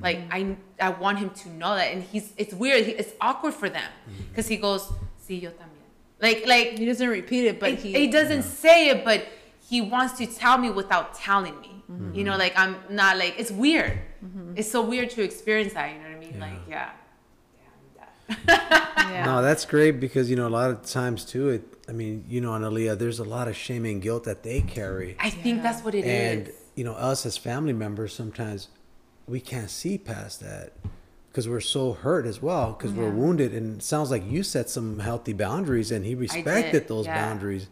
[0.00, 2.32] Like I, I want him to know that, and he's.
[2.36, 2.84] It's weird.
[2.86, 3.90] He, it's awkward for them
[4.30, 4.82] because he goes,
[5.26, 5.88] "Sí, yo también."
[6.20, 9.26] Like, like He doesn't repeat it, but it- he, he, doesn't say it, but
[9.68, 11.82] he wants to tell me without telling me.
[11.90, 12.14] Mm-hmm.
[12.14, 13.98] You know, like I'm not like it's weird.
[14.54, 15.90] It's so weird to experience that.
[15.92, 16.34] You know what I mean?
[16.38, 16.40] Yeah.
[16.46, 16.90] Like, yeah.
[18.28, 18.36] Yeah.
[19.10, 19.24] yeah.
[19.26, 22.40] no, that's great because, you know, a lot of times too, it, I mean, you
[22.40, 25.16] know, Analia, there's a lot of shame and guilt that they carry.
[25.20, 26.46] I think that's what it is.
[26.46, 28.66] and you know us as family members sometimes
[29.28, 30.72] we can't see past that
[31.30, 34.68] because we're so hurt as well because we're wounded and it sounds like you set
[34.68, 37.14] some healthy boundaries and he respected those yeah.
[37.28, 37.68] boundaries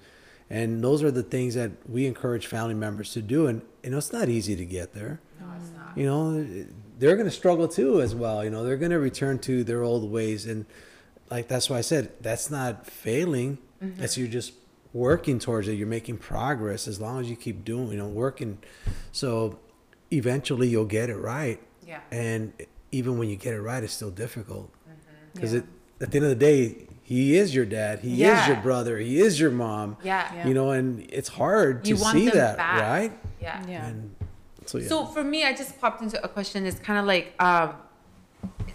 [0.48, 3.98] and those are the things that we encourage family members to do and you know
[3.98, 5.98] it's not easy to get there No, it's not.
[5.98, 6.46] you know
[7.02, 9.82] they're going to struggle too as well you know they're going to return to their
[9.82, 10.64] old ways and
[11.30, 14.52] like that's why i said that's not failing that's you're just
[14.92, 18.58] working towards it you're making progress as long as you keep doing you know working
[19.10, 19.58] so
[20.12, 22.00] eventually you'll get it right Yeah.
[22.10, 22.52] and
[22.92, 24.70] even when you get it right it's still difficult
[25.34, 25.60] because Yeah.
[25.60, 25.64] it
[26.00, 29.20] at the end of the day he is your dad he is your brother he
[29.20, 30.32] is your mom Yeah.
[30.34, 30.46] Yeah.
[30.48, 32.80] you know and it's hard to You see that back.
[32.82, 33.60] right Yeah.
[33.68, 33.86] Yeah.
[33.86, 34.14] and
[34.66, 36.66] so yeah So for me, I just popped into a question.
[36.66, 37.74] It's kind of like, um,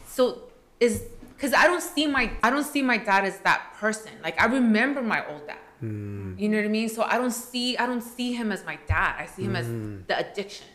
[0.05, 0.43] so
[0.79, 1.03] is
[1.35, 4.11] because I don't see my I don't see my dad as that person.
[4.23, 5.57] Like I remember my old dad.
[5.83, 6.39] Mm.
[6.39, 6.89] You know what I mean?
[6.89, 9.15] So I don't see I don't see him as my dad.
[9.19, 10.05] I see him as mm.
[10.07, 10.67] the addiction.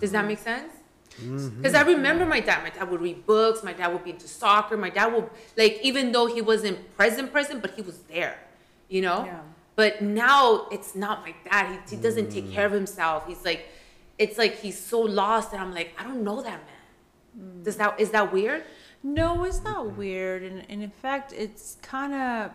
[0.00, 0.72] Does that make sense?
[1.20, 1.58] Mm-hmm.
[1.58, 2.62] Because I remember my dad.
[2.62, 3.62] My dad would read books.
[3.62, 4.76] My dad would be into soccer.
[4.76, 8.38] My dad would like even though he wasn't present, present, but he was there.
[8.88, 9.24] You know.
[9.24, 9.40] Yeah.
[9.76, 11.80] But now it's not my dad.
[11.88, 12.52] He, he doesn't take mm.
[12.52, 13.26] care of himself.
[13.26, 13.68] He's like,
[14.18, 17.62] it's like he's so lost, and I'm like, I don't know that man.
[17.62, 18.64] Does that is that weird?
[19.02, 22.52] No, it's not weird, and, and in fact, it's kind of,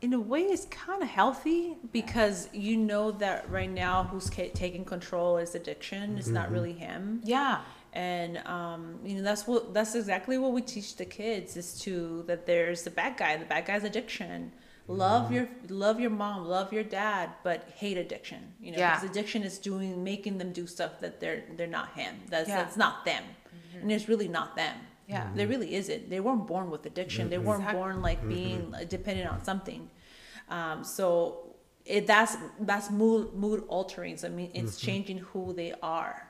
[0.00, 4.50] in a way, it's kind of healthy because you know that right now who's ca-
[4.54, 6.16] taking control is addiction.
[6.16, 7.60] It's not really him, Yeah.
[7.92, 12.22] and um, you know that's what that's exactly what we teach the kids is to
[12.28, 13.36] that there's the bad guy.
[13.36, 14.52] The bad guy's addiction.
[14.88, 18.54] Love your love your mom, love your dad, but hate addiction.
[18.60, 18.94] You know, Yeah.
[18.94, 22.22] because addiction is doing making them do stuff that they're they're not him.
[22.28, 22.56] That's Yeah.
[22.62, 23.82] that's not them, mm-hmm.
[23.82, 24.76] and it's really not them.
[25.08, 25.28] Yeah.
[25.34, 25.50] There mm-hmm.
[25.50, 26.10] really isn't.
[26.10, 27.30] They weren't born with addiction.
[27.30, 27.46] They mm-hmm.
[27.46, 27.80] weren't Exactly.
[27.80, 29.90] born like being uh, dependent on something.
[30.48, 34.16] Um, so it that's that's mood mood altering.
[34.16, 36.28] So I mean, it's changing who they are.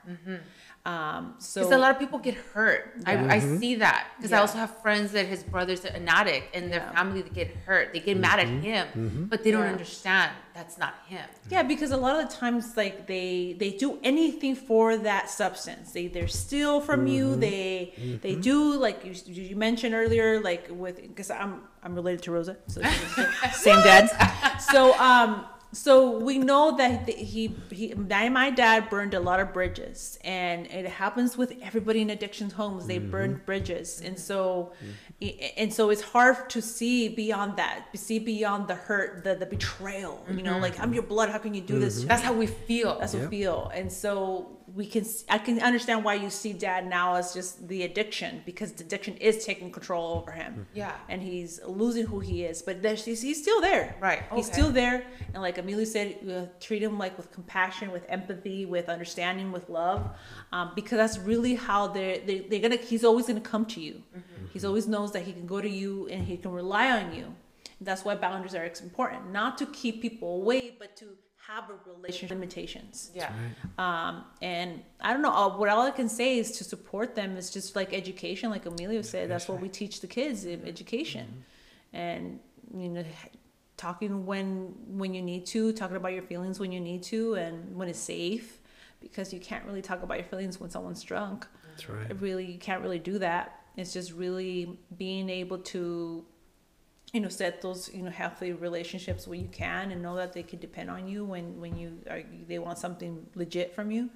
[0.87, 2.93] Um, so Because a lot of people get hurt.
[3.05, 3.57] I, I mm-hmm.
[3.57, 6.95] see that because I also have friends that his brother's an addict and their Yeah.
[6.95, 7.91] family that get hurt.
[7.91, 8.61] They get mad at mm-hmm.
[8.61, 9.23] him, mm-hmm.
[9.25, 9.71] but they don't Yeah.
[9.77, 11.27] understand that's not him.
[11.49, 15.91] Yeah, because a lot of the times, like they they do anything for that substance.
[15.91, 17.35] They they steal from you.
[17.35, 22.31] They they do like you you mentioned earlier, like with because I'm I'm related to
[22.31, 22.81] Rosa, so
[23.51, 24.07] same dad.
[24.71, 25.45] So um
[25.77, 30.65] so we know that he he my, my dad burned a lot of bridges, and
[30.67, 32.87] it happens with everybody in addiction homes.
[32.87, 33.45] They burn mm-hmm.
[33.45, 34.91] bridges, and so mm-hmm.
[35.19, 40.23] And so it's hard to see beyond that, see beyond the hurt, the the betrayal.
[40.29, 41.29] You know, like I'm your blood.
[41.29, 42.03] How can you do this?
[42.03, 42.99] That's how we feel.
[42.99, 43.71] That's what we feel.
[43.73, 47.83] And so we can, I can understand why you see dad now as just the
[47.83, 50.67] addiction because the addiction is taking control over him.
[50.73, 50.93] Yeah.
[51.07, 53.95] And he's losing who he is, but there's, he's, he's still there.
[54.01, 54.53] Right, He's okay.
[54.53, 55.07] still there.
[55.33, 59.69] And like Amelia said, uh, treat him like with compassion, with empathy, with understanding, with
[59.69, 60.15] love,
[60.51, 64.03] um, because that's really how they're, they, they're gonna, he's always gonna come to you.
[64.15, 64.36] Mm-hmm.
[64.53, 67.33] He's always knows that he can go to you and he can rely on you.
[67.81, 71.05] That's why boundaries are important, not to keep people away, but to
[71.47, 73.11] have a relationship limitations.
[73.13, 73.31] yeah.
[73.77, 75.31] Um, and I don't know.
[75.31, 78.65] Uh, what all I can say is to support them is just like education, like
[78.65, 79.29] Amelia said.
[79.29, 81.45] That's what we teach the kids: in education,
[81.93, 82.39] and
[82.75, 83.03] you know,
[83.77, 87.75] talking when when you need to, talking about your feelings when you need to, and
[87.75, 88.59] when it's safe,
[88.99, 92.21] because you can't really talk about your feelings when someone's drunk That's right.
[92.21, 96.25] really you can't really do that it's just really being able to
[97.13, 100.43] you know set those you know healthy relationships where you can and know that they
[100.43, 104.09] can depend on you when when you are they want something legit from you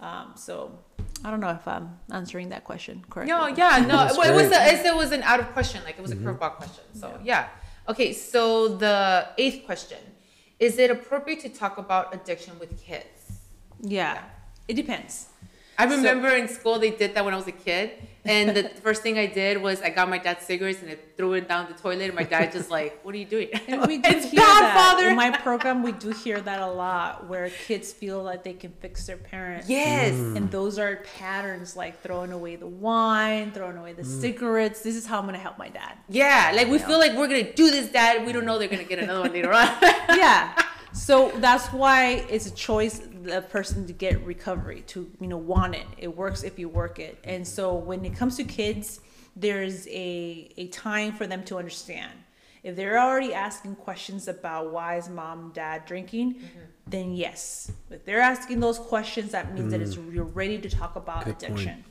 [0.00, 0.78] um, so
[1.24, 3.96] i don't know if i'm answering that question correctly No, yeah, no.
[4.16, 6.54] Well, it was a, it was an out of question, like it was a curveball
[6.54, 6.84] question.
[6.94, 7.48] So yeah.
[7.88, 9.98] Okay, so the eighth question:
[10.58, 13.40] Is it appropriate to talk about addiction with kids?
[13.82, 14.22] yeah
[14.68, 15.26] it depends
[15.78, 17.92] I remember in school they did that when I was a kid,
[18.24, 21.32] and the first thing I did was I got my dad's cigarettes and I threw
[21.34, 23.98] it down the toilet, and my dad just like, "What are you doing?" And we
[23.98, 25.08] do it's hear bad, that father.
[25.08, 25.82] in my program.
[25.82, 29.68] We do hear that a lot, where kids feel like they can fix their parents.
[29.68, 30.12] yes.
[30.12, 30.36] Mm.
[30.36, 34.20] And those are patterns like throwing away the wine, throwing away the mm.
[34.20, 34.82] cigarettes.
[34.82, 35.94] This is how I'm gonna help my dad.
[36.08, 38.26] Yeah, like we feel like we're gonna do this, Dad.
[38.26, 39.68] We don't know they're gonna get another one later on.
[40.16, 40.52] yeah.
[40.92, 45.74] So that's why it's a choice the person to get recovery to you know want
[45.74, 45.86] it.
[45.98, 47.18] It works if you work it.
[47.24, 49.00] And so when it comes to kids,
[49.36, 52.12] there's a a time for them to understand.
[52.62, 56.60] If they're already asking questions about why is mom dad drinking, mm-hmm.
[56.86, 57.72] then yes.
[57.90, 60.14] If they're asking those questions, that means that it's mm.
[60.14, 61.84] you're ready to talk about Good point.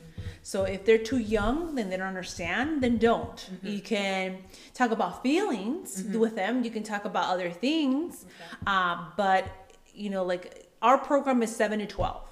[0.43, 3.49] So if they're too young, then they don't understand, then don't.
[3.63, 4.37] You can
[4.73, 6.63] talk about feelings with them.
[6.63, 8.25] You can talk about other things.
[8.67, 9.45] Um, but,
[9.93, 12.27] you know, like our program is 7 to 12.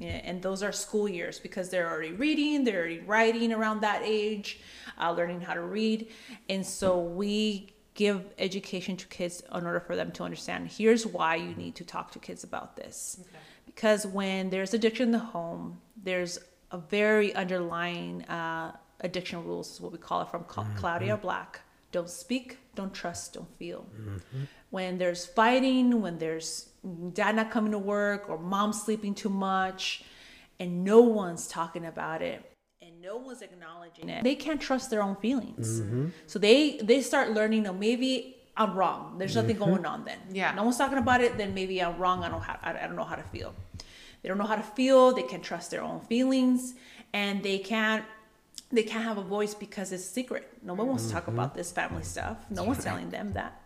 [0.00, 4.02] Yeah, and those are school years because they're already reading, they're already writing around that
[4.04, 4.58] age,
[5.00, 6.08] uh, learning how to read.
[6.48, 11.36] And so we give education to kids in order for them to understand here's why
[11.36, 13.20] you need to talk to kids about this.
[13.66, 16.38] Because when there's addiction in the home, there's
[16.74, 20.76] a very underlying uh, addiction rules, is what we call it from Cla- mm-hmm.
[20.80, 21.60] Claudia Black.
[21.92, 23.86] Don't speak, don't trust, don't feel.
[23.96, 24.42] Mm-hmm.
[24.70, 26.70] When there's fighting, when there's
[27.12, 30.02] dad not coming to work or mom sleeping too much,
[30.58, 32.38] and no one's talking about it,
[32.82, 35.80] and no one's acknowledging it, they can't trust their own feelings.
[35.80, 36.08] Mm-hmm.
[36.26, 39.16] So they they start learning, oh, maybe I'm wrong.
[39.18, 40.18] There's nothing going on then.
[40.32, 40.52] Yeah.
[40.54, 41.38] No one's talking about it.
[41.38, 42.22] Then maybe I'm wrong.
[42.26, 42.58] I don't have.
[42.62, 43.54] I I don't know how to feel.
[44.24, 45.12] They don't know how to feel.
[45.12, 46.74] They can't trust their own feelings,
[47.12, 48.06] and they can't.
[48.72, 50.50] They can't have a voice because it's secret.
[50.62, 52.04] No one wants to talk about this family mm-hmm.
[52.04, 52.38] stuff.
[52.48, 53.60] No one's telling them that.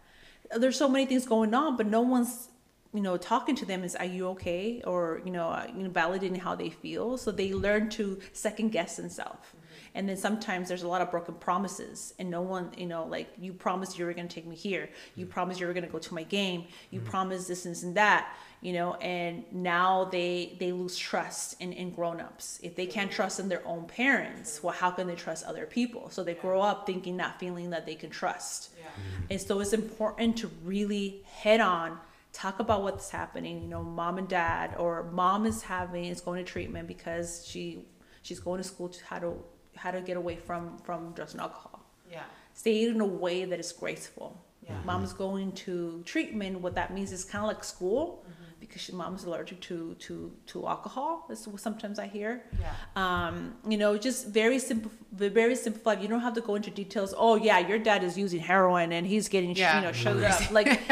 [0.57, 2.49] There's so many things going on, but no one's,
[2.93, 3.85] you know, talking to them.
[3.85, 4.83] Is are you okay?
[4.85, 7.17] Or you know, uh, you know, validating how they feel.
[7.17, 9.39] So they learn to second guess themselves.
[9.39, 9.59] Mm-hmm.
[9.95, 13.29] And then sometimes there's a lot of broken promises, and no one, you know, like
[13.41, 15.31] you promised you were going to take me here, you mm.
[15.31, 17.05] promised you were going to go to my game, you mm.
[17.05, 21.73] promised this and this and that, you know, and now they they lose trust in
[21.73, 22.61] in grown-ups.
[22.63, 26.11] If they can't trust in their own parents, well, how can they trust other people?
[26.11, 28.71] So they grow up thinking, not feeling that they can trust.
[28.75, 29.25] Mm-hmm.
[29.31, 31.99] And so it's important to really head on
[32.33, 33.63] talk about what's happening.
[33.63, 37.85] You know, mom and dad, or mom is having is going to treatment because she
[38.23, 39.35] she's going to school to how to
[39.77, 41.81] how to get away from from drugs and alcohol.
[42.11, 42.25] Yeah.
[42.55, 44.45] Say it in a way that is graceful.
[44.63, 44.81] Yeah.
[44.85, 45.19] Mom's mm-hmm.
[45.19, 46.61] going to treatment.
[46.61, 48.48] What that means is kind of like school, mm-hmm.
[48.61, 51.25] Because she, mom's allergic to to to alcohol.
[51.29, 52.43] That's what sometimes I hear.
[52.61, 52.73] Yeah.
[52.97, 56.03] Um, you know, just very simple, very simplified.
[56.03, 57.15] You don't have to go into details.
[57.17, 59.77] Oh yeah, your dad is using heroin and he's getting Yeah.
[59.79, 60.51] you know sugared up.
[60.51, 60.67] Like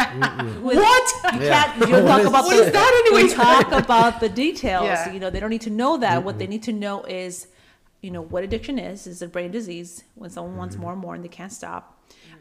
[0.63, 1.07] with- What?
[1.35, 1.65] You Yeah.
[1.65, 1.81] can't.
[1.81, 3.23] You don't What talk is- about What the, is that anyway?
[3.25, 4.85] We talk about the details.
[4.85, 5.13] Yeah.
[5.13, 6.23] You know, they don't need to know that.
[6.25, 7.49] What they need to know is,
[8.01, 9.07] you know, what addiction is.
[9.07, 11.93] Is a brain disease when someone wants more and more and they can't stop.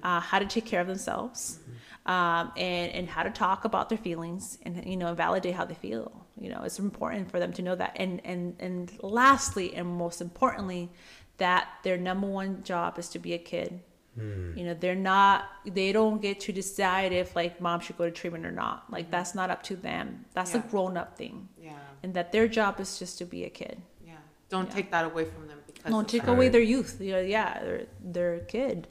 [0.03, 1.59] Uh, how to take care of themselves,
[2.05, 5.73] um, and and how to talk about their feelings and you know validate how they
[5.75, 6.25] feel.
[6.39, 7.93] You know, it's important for them to know that.
[7.95, 10.91] And and and lastly, and most importantly,
[11.37, 13.79] that their number one job is to be a kid.
[14.17, 18.11] You know, they're not, they don't get to decide if like mom should go to
[18.11, 18.89] treatment or not.
[18.89, 20.23] Like that's not up to them.
[20.33, 21.49] That's a grown up thing.
[21.61, 21.73] Yeah.
[22.01, 23.81] And that their job is just to be a kid.
[24.07, 24.13] Yeah.
[24.47, 24.75] Don't Yeah.
[24.75, 25.91] take that away from them because.
[25.91, 26.31] Don't take that.
[26.31, 26.95] away their youth.
[27.01, 28.87] You know, yeah, they're, they're a kid.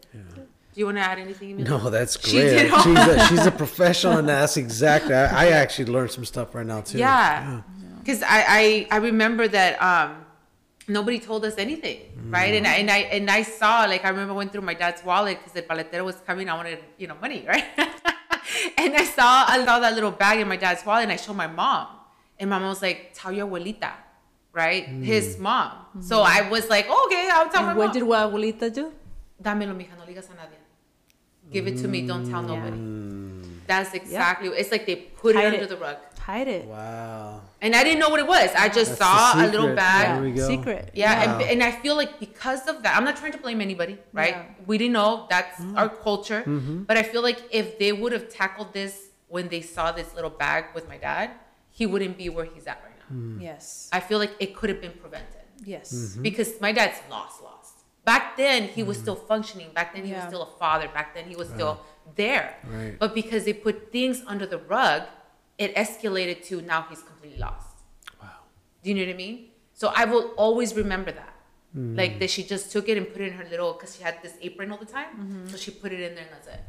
[0.75, 1.53] Do you want to add anything?
[1.53, 1.71] Amelia?
[1.71, 2.51] No, that's She great.
[2.51, 5.15] did all- she's a, she's a professional, and that's exactly.
[5.15, 6.99] I, I actually learned some stuff right now too.
[6.99, 7.63] Yeah,
[8.01, 10.11] because I, I I remember that um
[10.89, 12.55] nobody told us anything, right?
[12.59, 15.39] And I and I and I saw like I remember went through my dad's wallet
[15.39, 16.51] because the paletero was coming.
[16.51, 17.65] I wanted you know money, right?
[18.79, 21.37] and I saw I saw that little bag in my dad's wallet, and I showed
[21.37, 21.87] my mom,
[22.39, 23.93] and my mom was like, "Tell your abuelita."
[24.53, 25.73] Right, his mom.
[26.01, 27.93] So I was like, okay, I'll tell my And what mom.
[27.93, 28.93] did what abuelita do?
[29.43, 30.63] Dámelo, mija, no digas a nadie.
[31.53, 32.77] Give it to me, don't tell nobody.
[32.77, 33.45] Mm.
[33.67, 34.49] That's exactly.
[34.49, 35.69] It's like they put it under it.
[35.69, 36.65] the rug, Hide it.
[36.67, 37.41] Wow.
[37.61, 38.51] and I didn't know what it was.
[38.57, 39.77] I just That's saw a little secret.
[39.77, 40.15] bag.
[40.15, 40.47] There we go.
[40.49, 40.91] Secret.
[40.95, 41.39] Yeah, Wow.
[41.41, 44.35] and, and I feel like because of that, I'm not trying to blame anybody, right?
[44.35, 44.45] Yeah.
[44.67, 45.77] We didn't know that's Mm-hmm.
[45.79, 46.43] our culture,
[46.89, 50.31] but I feel like if they would have tackled this when they saw this little
[50.31, 51.31] bag with my dad,
[51.71, 53.17] he wouldn't be where he's at right now.
[53.17, 53.43] Mm.
[53.43, 53.89] Yes.
[53.93, 55.93] I feel like it could have been prevented Yes.
[55.93, 56.23] Mm-hmm.
[56.23, 57.54] because my dad's lost, lost.
[58.05, 59.71] Back then, he was still functioning.
[59.75, 60.89] Back then, he was still a father.
[60.89, 61.81] Back then, he was still
[62.17, 62.57] there.
[62.69, 62.97] Right.
[62.99, 65.03] But because they put things under the rug,
[65.57, 67.69] it escalated to now he's completely lost.
[68.21, 68.29] Wow.
[68.83, 69.47] Do you know what I mean?
[69.73, 71.35] So I will always remember that.
[71.77, 71.97] Mm.
[71.97, 74.17] Like that she just took it and put it in her little, because she had
[74.23, 75.11] this apron all the time.
[75.19, 75.47] Mm-hmm.
[75.49, 76.61] So she put it in there and that's it.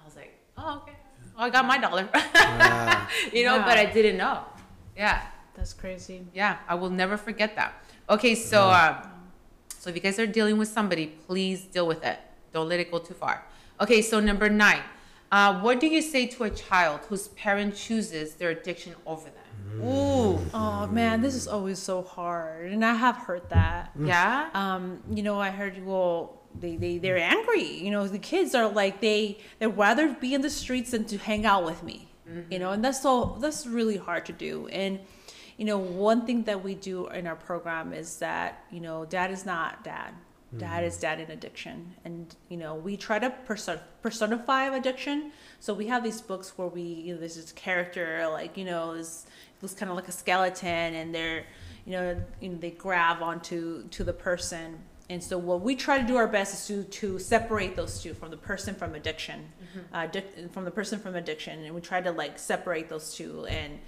[0.00, 0.96] I was like, oh, okay.
[1.36, 2.08] Well, I got my dollar.
[2.34, 3.06] Wow.
[3.32, 3.64] you know, Yeah.
[3.64, 4.44] but I didn't know.
[4.96, 5.22] Yeah.
[5.56, 6.26] That's crazy.
[6.34, 6.58] Yeah.
[6.68, 7.74] I will never forget that.
[8.10, 8.34] Okay.
[8.34, 8.96] So, um,
[9.84, 12.18] so if you guys are dealing with somebody, please deal with it.
[12.54, 13.44] Don't let it go too far.
[13.82, 14.00] Okay.
[14.00, 14.80] So number nine,
[15.30, 19.82] uh, what do you say to a child whose parent chooses their addiction over them?
[19.86, 20.38] Ooh.
[20.54, 23.90] Oh man, this is always so hard, and I have heard that.
[24.00, 24.48] Yeah.
[24.54, 27.68] Um, you know, I heard well, they they they're angry.
[27.84, 31.18] You know, the kids are like they they'd rather be in the streets than to
[31.18, 32.08] hang out with me.
[32.48, 34.66] You know, and that's so that's really hard to do.
[34.68, 34.98] And
[35.56, 39.30] you know, one thing that we do in our program is that you know, dad
[39.30, 40.14] is not dad.
[40.56, 45.32] Dad is dad in addiction, and you know, we try to person- personify addiction.
[45.58, 48.92] So we have these books where we, you know, there's this character like you know,
[48.92, 49.26] is
[49.62, 51.44] looks kind of like a skeleton, and they're
[51.84, 54.78] you know, you know they grab onto to the person.
[55.10, 58.14] And so what we try to do our best is to to separate those two
[58.14, 59.52] from the person from addiction.
[59.92, 61.64] Uh, addic- from the person from addiction.
[61.64, 63.80] And we try to like separate those two and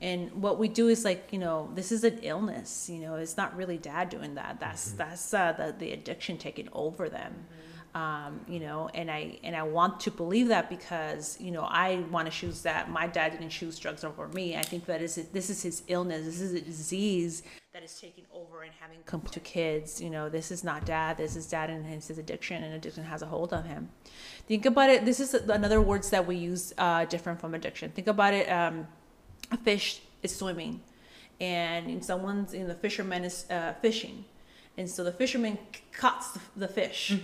[0.00, 3.36] and what we do is like you know this is an illness you know it's
[3.36, 4.58] not really dad doing that.
[4.60, 7.46] That's that's uh, the, the addiction taking over them.
[7.92, 11.96] Um, you know and i and i want to believe that because you know i
[12.12, 12.88] want to choose that.
[12.88, 14.56] My dad didn't choose drugs over me.
[14.56, 16.24] I think that is this is his illness.
[16.24, 20.00] This is a disease that is taking over and having come to kids.
[20.00, 21.16] You know this is not dad.
[21.16, 23.88] This is dad and his, his addiction and addiction has a hold on him.
[24.46, 25.04] Think about it.
[25.04, 27.90] This is another words that we use uh, different from addiction.
[27.90, 28.86] Think about it um,
[29.50, 30.80] a fish is swimming
[31.40, 34.24] and someone's in the fisherman is uh, fishing.
[34.76, 35.58] And so the fisherman
[35.92, 37.14] cuts the, fish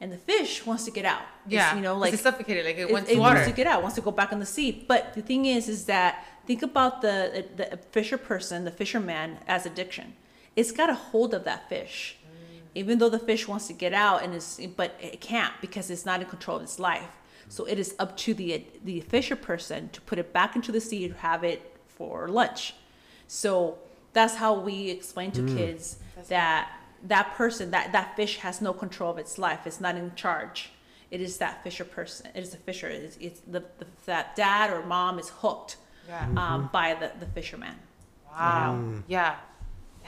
[0.00, 1.22] and the fish wants to get out.
[1.44, 3.66] It's, Yeah, you know like it's suffocated, like it it, it to wants to get
[3.66, 4.84] out wants to go back in the sea.
[4.86, 9.66] But the thing is is that think about the the fisher person the fisherman as
[9.66, 10.14] addiction.
[10.56, 12.16] It's got a hold of that fish.
[12.76, 16.04] Even though the fish wants to get out and is but it can't because it's
[16.04, 17.16] not in control of its life.
[17.48, 20.80] So it is up to the the fisher person to put it back into the
[20.80, 22.74] sea to have it for lunch
[23.26, 23.78] so
[24.12, 25.56] that's how we explain to mm.
[25.56, 26.70] kids that
[27.02, 30.70] that person that that fish has no control of its life it's not in charge
[31.10, 34.70] it is that fisher person it is the fisher it's, it's the, the that dad
[34.72, 35.76] or mom is hooked
[36.08, 36.26] Yeah.
[36.26, 36.66] um, mm-hmm.
[36.72, 37.76] by the, the fisherman
[38.36, 38.78] Wow.
[38.80, 39.02] Mm.
[39.06, 39.36] Yeah.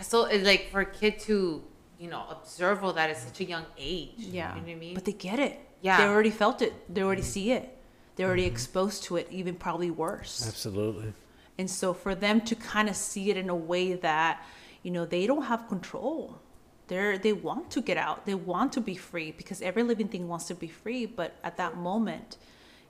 [0.02, 1.62] So it's like for a kid to,
[1.98, 4.14] you know, observe all that at such a young age.
[4.18, 4.94] yeah You know what I mean?
[4.94, 5.98] but they get it Yeah.
[5.98, 7.30] they already felt it they already mm-hmm.
[7.30, 7.72] see it
[8.16, 8.52] they're already mm-hmm.
[8.52, 11.12] exposed to it even probably worse Absolutely.
[11.58, 14.44] And so for them to kind of see it in a way that,
[14.82, 16.40] you know, they don't have control.
[16.88, 18.26] They're they want to get out.
[18.26, 21.56] They want to be free because every living thing wants to be free, but at
[21.56, 22.36] that moment,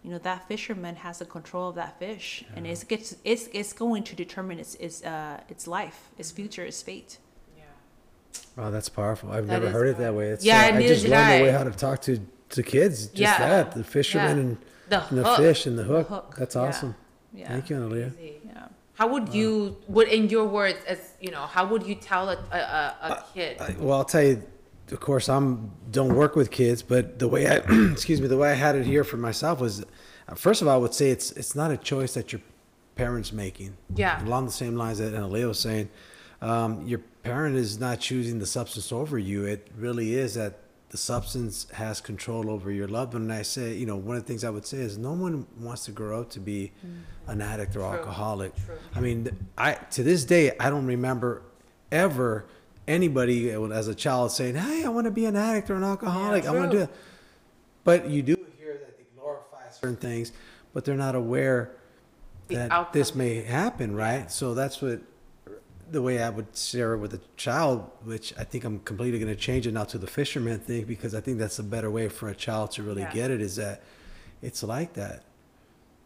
[0.03, 3.73] you know that fisherman has the control of that fish, and it's gets it's it's
[3.73, 7.19] going to determine its its uh its life, its future, its fate.
[7.57, 7.62] Yeah.
[8.57, 9.31] Wow, that's powerful.
[9.33, 10.29] I've That never is heard it that way.
[10.29, 11.39] It's, Yeah, uh, I just learned I.
[11.39, 13.07] the way how to talk to to kids.
[13.07, 13.39] Just Yeah.
[13.39, 14.43] that the fisherman Yeah.
[14.43, 14.57] and,
[14.91, 16.09] The and the fish and the hook.
[16.09, 16.62] hook, That's yeah.
[16.62, 16.95] awesome.
[17.37, 17.49] Yeah.
[17.49, 18.12] Thank you, Analia.
[18.45, 18.68] Yeah.
[18.95, 22.39] How would you, would in your words, as you know, how would you tell a
[22.51, 23.61] a, a, a kid?
[23.61, 24.43] I, well, I'll tell you.
[24.93, 27.57] Of course, I'm don't work with kids, but the way I
[27.93, 29.84] excuse me, the way I had it here for myself was,
[30.28, 32.41] uh, first of all, I would say it's it's not a choice that your
[32.95, 33.76] parents making.
[33.95, 34.24] Yeah.
[34.24, 35.91] Along the same lines that Analia was saying,
[36.41, 39.45] um, your parent is not choosing the substance over you.
[39.45, 40.61] It really is that
[40.97, 43.24] the substance has control over your loved one.
[43.24, 45.47] And I say, you know, one of the things I would say is no one
[45.61, 47.03] wants to grow up to be mm.
[47.26, 47.88] an addict or True.
[47.88, 48.57] alcoholic.
[48.64, 48.76] True.
[48.94, 49.28] I mean,
[49.59, 51.42] I to this day I don't remember
[51.92, 52.47] ever
[52.88, 56.47] anybody as a child saying, "Hey, I want to be an addict or an alcoholic.
[56.47, 56.90] I want to do it."
[57.84, 60.32] But you do hear that they glorify certain things,
[60.72, 61.72] but they're not aware
[62.49, 64.30] The that this may happen, right?
[64.30, 65.01] So that's what
[65.91, 69.32] the way I would share it with a child, which I think I'm completely going
[69.34, 72.09] to change it now to the fisherman thing because I think that's a better way
[72.09, 73.12] for a child to really Yeah.
[73.12, 73.41] get it.
[73.41, 73.82] Is that
[74.43, 75.22] it's like that.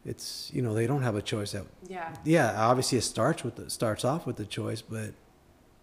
[0.05, 1.53] It's you know they don't have a choice.
[1.53, 2.15] That Yeah.
[2.25, 5.13] yeah, obviously it starts with the, starts off with the choice, but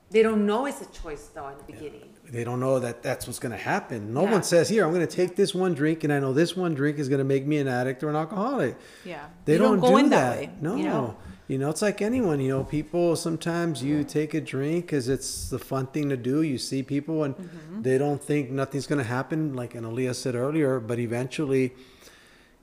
[0.09, 2.09] They don't know it's a choice though in the beginning.
[2.29, 4.13] they don't know that that's what's going to happen.
[4.13, 4.31] No Yeah.
[4.31, 6.73] one says here I'm going to take this one drink and I know this one
[6.73, 8.75] drink is going to make me an addict or an alcoholic.
[9.05, 9.25] Yeah.
[9.45, 10.37] They You don't, go do in that.
[10.37, 10.49] way.
[10.61, 10.75] No.
[10.75, 11.17] You know?
[11.47, 12.39] You know, it's like anyone.
[12.41, 16.41] You know, people sometimes you take a drink because it's the fun thing to do.
[16.41, 17.81] You see people and Mm-hmm.
[17.83, 20.79] they don't think nothing's going to happen, like Analia said earlier.
[20.79, 21.73] But eventually,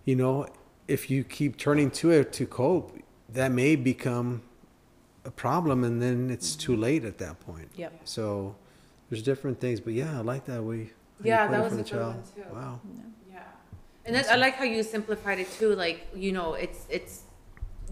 [0.05, 0.47] you know,
[0.87, 2.99] if you keep turning to it to cope,
[3.30, 4.43] that may become
[5.24, 6.61] a problem, and then it's Mm-hmm.
[6.66, 7.70] too late at that point.
[7.76, 8.01] Yep.
[8.05, 8.55] So
[9.09, 10.91] there's different things, but yeah, I like that way.
[11.22, 12.24] Yeah, that was for a the good one, child.
[12.37, 12.55] too.
[12.55, 12.80] Wow.
[13.32, 13.39] Yeah.
[14.05, 15.74] And that's, I like how you simplified it too.
[15.74, 17.22] Like, you know, it's, it's,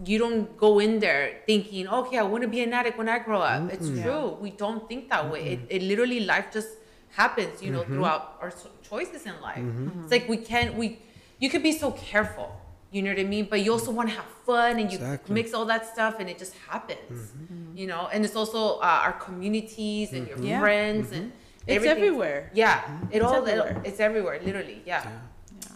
[0.05, 3.19] you don't go in there thinking, okay, I want to be an addict when I
[3.19, 3.61] grow up.
[3.61, 3.69] Mm-hmm.
[3.75, 4.37] It's true.
[4.41, 5.43] We don't think that way.
[5.53, 5.75] It, mm-hmm.
[5.75, 6.69] it literally, life just
[7.09, 7.93] happens, you know, Mm-hmm.
[7.93, 8.51] throughout our
[8.89, 9.57] choices in life.
[9.59, 10.01] Mm-hmm.
[10.03, 10.99] It's like we can't, we,
[11.39, 12.55] you could be so careful,
[12.91, 13.47] you know what I mean?
[13.49, 15.33] But you also want to have fun and you Exactly.
[15.33, 17.31] mix all that stuff and it just happens,
[17.75, 18.09] you know?
[18.11, 20.59] And it's also uh, our communities and your Yeah.
[20.59, 21.31] friends and
[21.67, 22.51] It's everywhere.
[22.53, 22.81] Yeah,
[23.11, 23.77] it It's all everywhere.
[23.83, 24.81] It, it's everywhere, literally.
[24.85, 25.07] Yeah.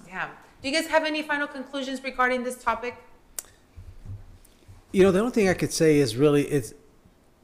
[0.07, 0.30] yeah.
[0.61, 2.95] Do you guys have any final conclusions regarding this topic?
[4.92, 6.74] You know, the only thing I could say is really it's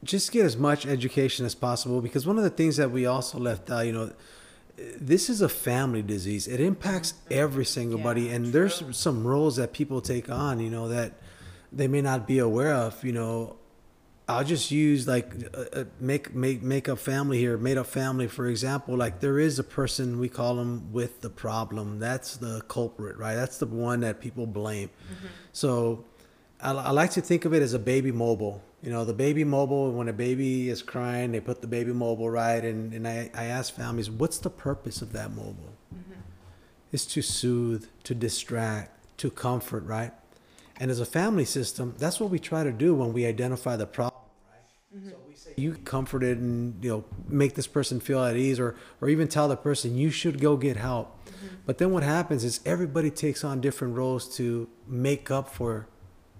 [0.02, 3.38] just get as much education as possible because one of the things that we also
[3.38, 4.12] left out, you know,
[4.98, 6.48] this is a family disease.
[6.48, 10.70] It impacts every single Yeah, body, and there's some roles that people take on, you
[10.70, 11.12] know, that
[11.72, 13.02] they may not be aware of.
[13.04, 13.56] You know,
[14.28, 18.26] I'll just use like uh, uh, make make make up family here, made up family
[18.26, 18.96] for example.
[18.96, 22.00] Like there is a person we call them with the problem.
[22.00, 23.36] That's the culprit, right?
[23.36, 24.90] That's the one that people blame.
[25.52, 26.04] So
[26.64, 28.62] I, I like to think of it as a baby mobile.
[28.82, 32.30] You know, the baby mobile, when a baby is crying, they put the baby mobile
[32.30, 32.64] right.
[32.64, 35.74] And, and I, I ask families, what's the purpose of that mobile?
[35.94, 36.20] Mm-hmm.
[36.90, 40.12] It's to soothe, to distract, to comfort, right?
[40.78, 43.86] And as a family system, that's what we try to do when we identify the
[43.86, 44.98] problem, right?
[44.98, 45.10] Mm-hmm.
[45.10, 48.58] So we say, you comfort it and, you know, make this person feel at ease
[48.58, 51.26] or, or even tell the person you should go get help.
[51.26, 51.46] Mm-hmm.
[51.66, 55.88] But then what happens is everybody takes on different roles to make up for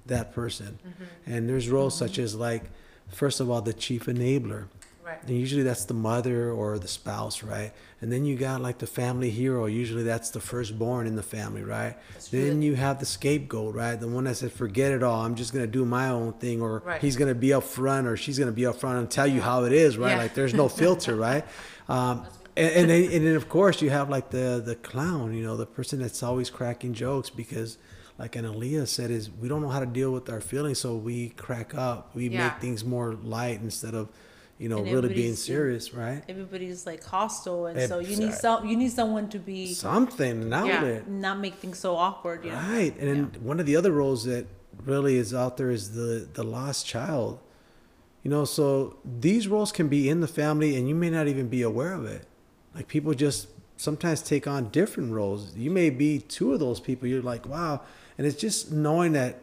[0.06, 0.78] that person.
[1.26, 2.64] And there's roles such as like,
[3.08, 4.66] first of all, the chief enabler.
[5.04, 5.18] Right.
[5.26, 7.72] And usually that's the mother or the spouse, right?
[8.00, 9.66] And then you got like the family hero.
[9.66, 11.96] Usually that's the firstborn in the family, right?
[12.30, 13.96] Then you have the scapegoat, right?
[14.00, 15.20] The one that said, forget it all.
[15.22, 16.62] I'm just going to do my own thing.
[16.62, 17.02] Or Right.
[17.02, 19.26] he's going to be up front or she's going to be up front and tell
[19.26, 20.12] you how it is, right?
[20.12, 20.16] Yeah.
[20.18, 21.44] Like there's no filter, right?
[21.86, 22.24] Um,
[22.56, 25.58] and, and, then, and then of course you have like the, the clown, you know,
[25.58, 27.76] the person that's always cracking jokes because
[28.18, 30.78] like Analia said is we don't know how to deal with our feelings.
[30.78, 32.48] So we crack up, we Yeah.
[32.48, 34.08] make things more light instead of,
[34.58, 36.22] you know, And really being serious, right?
[36.28, 38.66] Everybody's like hostile, and so you need some.
[38.66, 41.08] You need someone to be Something, an outlet.
[41.08, 42.44] not make things so awkward.
[42.44, 42.58] You know?
[42.58, 42.94] Right.
[42.98, 44.46] And then one of the other roles that
[44.84, 47.40] really is out there is the the lost child.
[48.22, 51.48] You know, so these roles can be in the family and you may not even
[51.48, 52.26] be aware of it.
[52.74, 55.54] Like people just sometimes take on different roles.
[55.56, 57.06] You may be two of those people.
[57.08, 57.82] You're like, wow.
[58.18, 59.40] And it's just knowing that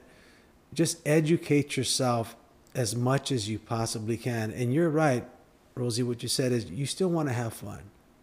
[0.73, 2.35] just educate yourself
[2.73, 4.51] as much as you possibly can.
[4.51, 5.25] And you're right,
[5.75, 7.81] Rosie, what you said is you still want to have fun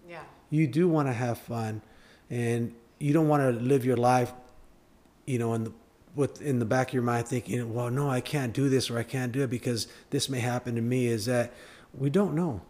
[0.08, 0.22] Yeah.
[0.50, 1.82] you do want to have fun
[2.30, 4.32] and you don't want to live your life
[5.26, 5.72] you know in the
[6.14, 8.98] with in the back of your mind thinking well no i can't do this or
[8.98, 11.52] i can't do it because this may happen to me is that
[11.96, 12.60] we don't know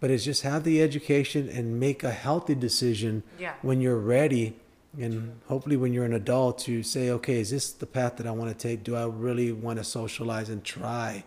[0.00, 3.54] but it's just have the education and make a healthy decision Yeah.
[3.62, 4.54] when you're ready
[4.98, 8.30] and hopefully when you're an adult to say okay is this the path that i
[8.30, 11.22] want to take do i really want to socialize and try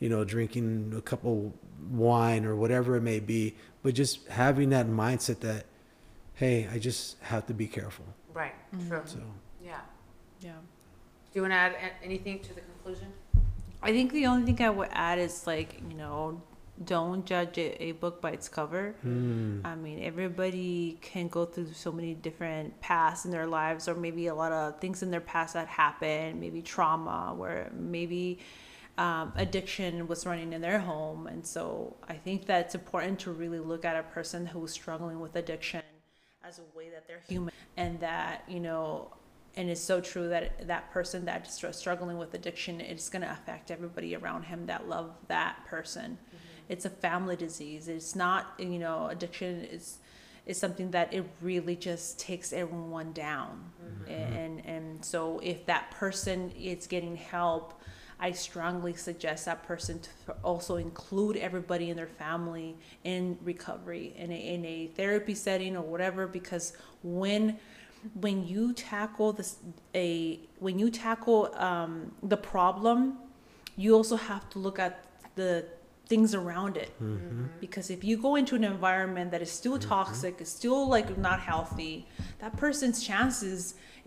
[0.00, 1.54] you know drinking a couple
[1.90, 5.66] wine or whatever it may be but just having that mindset that
[6.34, 8.04] hey i just have to be careful
[8.34, 8.54] Right.
[8.74, 8.88] Mm-hmm.
[8.88, 9.02] True.
[9.04, 9.18] so
[9.62, 9.80] Yeah.
[10.40, 10.52] Yeah.
[10.52, 13.08] Do you want to add anything to the conclusion?
[13.82, 16.40] I think the only thing I would add is like, you know,
[16.84, 18.94] don't judge a, a book by its cover.
[19.04, 23.94] mm, I mean, everybody can go through so many different paths in their lives, or
[23.94, 28.38] maybe a lot of things in their past that happened, maybe trauma, where maybe
[28.98, 31.26] um, addiction was running in their home.
[31.26, 35.20] And so I think that it's important to really look at a person who's struggling
[35.20, 35.82] with addiction
[36.44, 39.12] as a way that they're human and that, you know,
[39.56, 43.30] and it's so true that that person that's str- struggling with addiction it's going to
[43.30, 46.18] affect everybody around him that love that person
[46.72, 47.86] it's a family disease.
[47.88, 49.98] It's not you know addiction is
[50.44, 53.70] is something that it really just takes everyone down.
[54.08, 57.80] And and so if that person is getting help
[58.20, 64.30] i strongly suggest that person to also include everybody in their family in recovery in
[64.30, 67.58] a, in a therapy setting or whatever because when
[68.14, 69.56] when you tackle this
[69.94, 73.18] a when you tackle um, the problem
[73.76, 75.04] you also have to look at
[75.34, 75.64] the
[76.12, 76.90] things around it.
[77.02, 77.44] Mm-hmm.
[77.58, 79.88] Because if you go into an environment that is still mm-hmm.
[79.96, 81.94] toxic is still like not healthy
[82.42, 83.58] that person's chances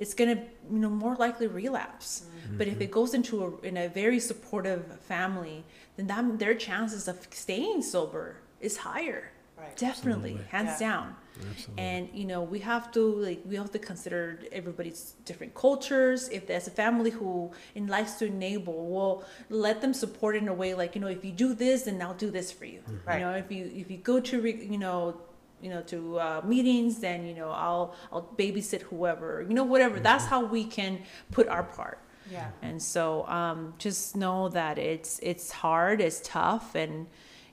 [0.01, 0.39] it's gonna
[0.73, 2.09] you know more likely relapse.
[2.17, 2.57] Mm-hmm.
[2.59, 4.83] But if it goes into a in a very supportive
[5.13, 5.57] family
[5.95, 8.25] then that their chances of staying sober
[8.67, 9.23] is higher.
[9.57, 9.75] Right.
[9.89, 10.55] definitely Absolutely.
[10.55, 10.87] hands Yeah.
[10.87, 11.07] down
[11.51, 11.83] absolutely.
[11.83, 16.47] and you know we have to like we have to consider everybody's different cultures if
[16.47, 20.73] there's a family who and likes to enable well let them support in a way
[20.73, 23.19] like you know if you do this then i'll do this for you Right.
[23.19, 25.19] you know if you if you go to re, you know
[25.61, 29.99] you know to uh, meetings then you know i'll i'll babysit whoever you know whatever
[29.99, 30.99] that's how we can
[31.31, 31.99] put our part
[32.31, 32.49] Yeah.
[32.61, 37.05] and so um, just know that it's it's hard, it's tough, and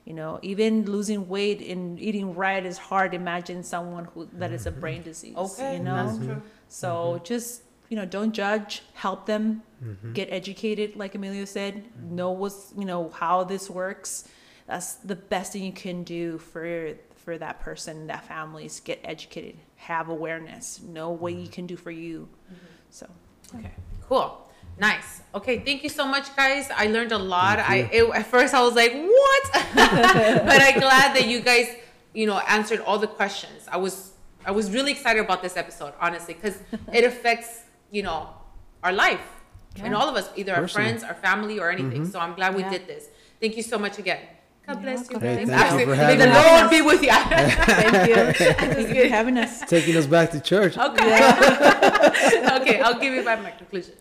[0.05, 3.13] you know even losing weight and eating right is hard.
[3.13, 4.79] Imagine someone who that is a mm-hmm.
[4.79, 5.35] brain disease.
[5.35, 5.77] Okay.
[5.77, 6.07] you know.
[6.07, 6.41] That's true.
[6.67, 7.23] So mm-hmm.
[7.23, 10.13] just you know don't judge, help them mm-hmm.
[10.13, 10.95] get educated.
[10.95, 14.27] Like Amelia said, know what's you know how this works.
[14.67, 18.99] That's the best thing you can do for for that person, that family is get
[19.03, 22.27] educated, have awareness, know what you can do for you.
[22.89, 23.07] So.
[23.55, 23.71] Okay,
[24.09, 24.42] cool.
[24.77, 25.21] Nice.
[25.35, 26.69] Okay, thank you so much, guys.
[26.75, 27.59] I learned a lot.
[27.59, 29.43] I it, at first I was like, "What?"
[29.75, 31.67] but I'm glad that you guys,
[32.13, 33.67] you know, answered all the questions.
[33.71, 34.11] I was
[34.45, 36.57] I was really excited about this episode, honestly, because
[36.93, 37.61] it affects
[37.91, 38.29] you know
[38.83, 39.21] our life
[39.81, 42.01] and all of us, either our friends, our family, or anything.
[42.03, 42.11] Mm-hmm.
[42.11, 42.69] So I'm glad we Yeah.
[42.71, 43.07] did this.
[43.41, 44.19] Thank you so much again.
[44.67, 45.19] God bless you.
[45.19, 46.45] Hey, thank you Actually, for may having the us.
[46.61, 47.11] Lord be with you.
[47.11, 48.15] Thank you.
[48.53, 49.59] Thank you for having us.
[49.67, 51.11] taking us back to church Okay.
[52.61, 53.95] okay, I'll give you back my conclusion.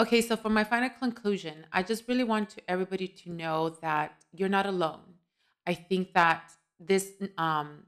[0.00, 4.24] Okay, so for my final conclusion, I just really want to everybody to know that
[4.32, 5.02] you're not alone.
[5.66, 7.82] I think that this um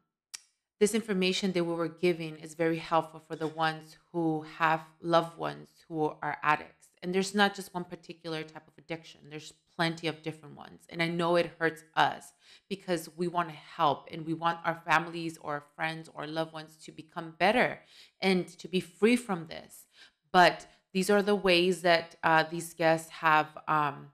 [0.79, 5.39] this information that we were giving is very helpful for the ones who have loved
[5.39, 6.89] ones who are addicts.
[7.03, 9.21] And there's not just one particular type of addiction.
[9.31, 10.81] There's plenty of different ones.
[10.91, 12.35] And I know it hurts us
[12.69, 16.53] because we want to help and we want our families or our friends or loved
[16.53, 17.81] ones to become better
[18.21, 19.87] and to be free from this.
[20.31, 24.09] But these are the ways that uh, these guests have um,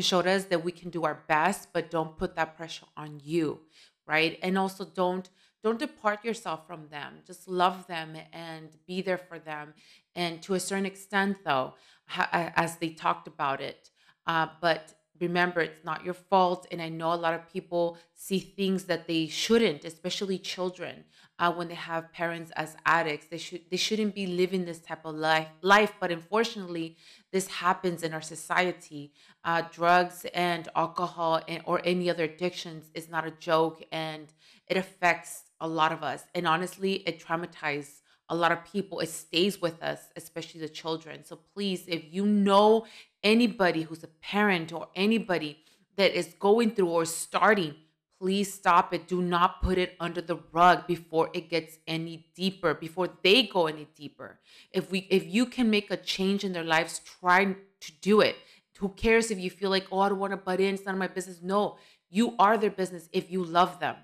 [0.00, 3.60] showed us that we can do our best, but don't put that pressure on you,
[4.06, 4.38] right?
[4.42, 5.28] And also don't
[5.62, 7.18] don't depart yourself from them.
[7.24, 9.74] Just love them and be there for them.
[10.16, 11.74] And to a certain extent, though,
[12.06, 13.90] ha- as they talked about it,
[14.26, 18.40] uh, but remember it's not your fault and i know a lot of people see
[18.40, 21.04] things that they shouldn't especially children
[21.42, 25.04] uh, when they have parents as addicts they should they shouldn't be living this type
[25.04, 26.96] of life life but unfortunately
[27.32, 29.12] this happens in our society.
[29.44, 34.26] Uh, drugs and alcohol and, or any other addictions is not a joke and
[34.68, 36.22] it affects a lot of us.
[36.34, 39.00] And honestly it traumatizes a lot of people.
[39.00, 41.24] It stays with us especially the children.
[41.24, 42.86] So please if you know
[43.24, 45.58] anybody who's a parent or anybody
[45.96, 47.74] that is going through or starting
[48.22, 49.08] please stop it.
[49.08, 53.66] Do not put it under the rug before it gets any deeper before they go
[53.66, 54.38] any deeper.
[54.70, 58.36] If we if you can make a change in their lives try to do it.
[58.78, 60.94] Who cares if you feel like oh i don't want to butt in it's none
[60.94, 61.40] of my business.
[61.42, 61.78] No
[62.10, 63.96] you are their business if you love them.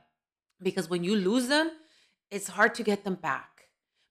[0.60, 1.70] Because when you lose them
[2.32, 3.68] it's hard to get them back.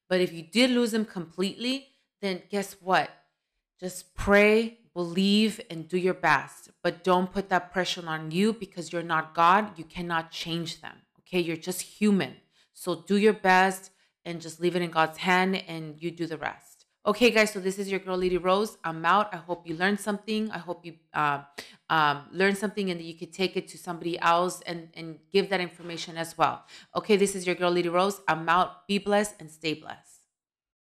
[0.08, 1.90] But if you did lose them completely
[2.22, 3.10] then guess what?
[3.78, 8.86] Just pray believe and do your best but don't put that pressure on you because
[8.92, 12.34] you're not god you cannot change them okay you're just human
[12.80, 13.90] So do your best
[14.24, 16.86] and just leave it in God's hand and you do the rest.
[17.08, 18.78] Okay, guys, so this is your girl, Lady Rose.
[18.84, 19.34] I'm out.
[19.34, 20.52] I hope you learned something.
[20.52, 21.40] I hope you uh,
[21.90, 25.50] um, learned something and that you could take it to somebody else and, and give
[25.50, 26.66] that information as well.
[26.96, 28.22] Okay, this is your girl, Lady Rose.
[28.28, 28.86] I'm out.
[28.88, 30.07] Be blessed and stay blessed.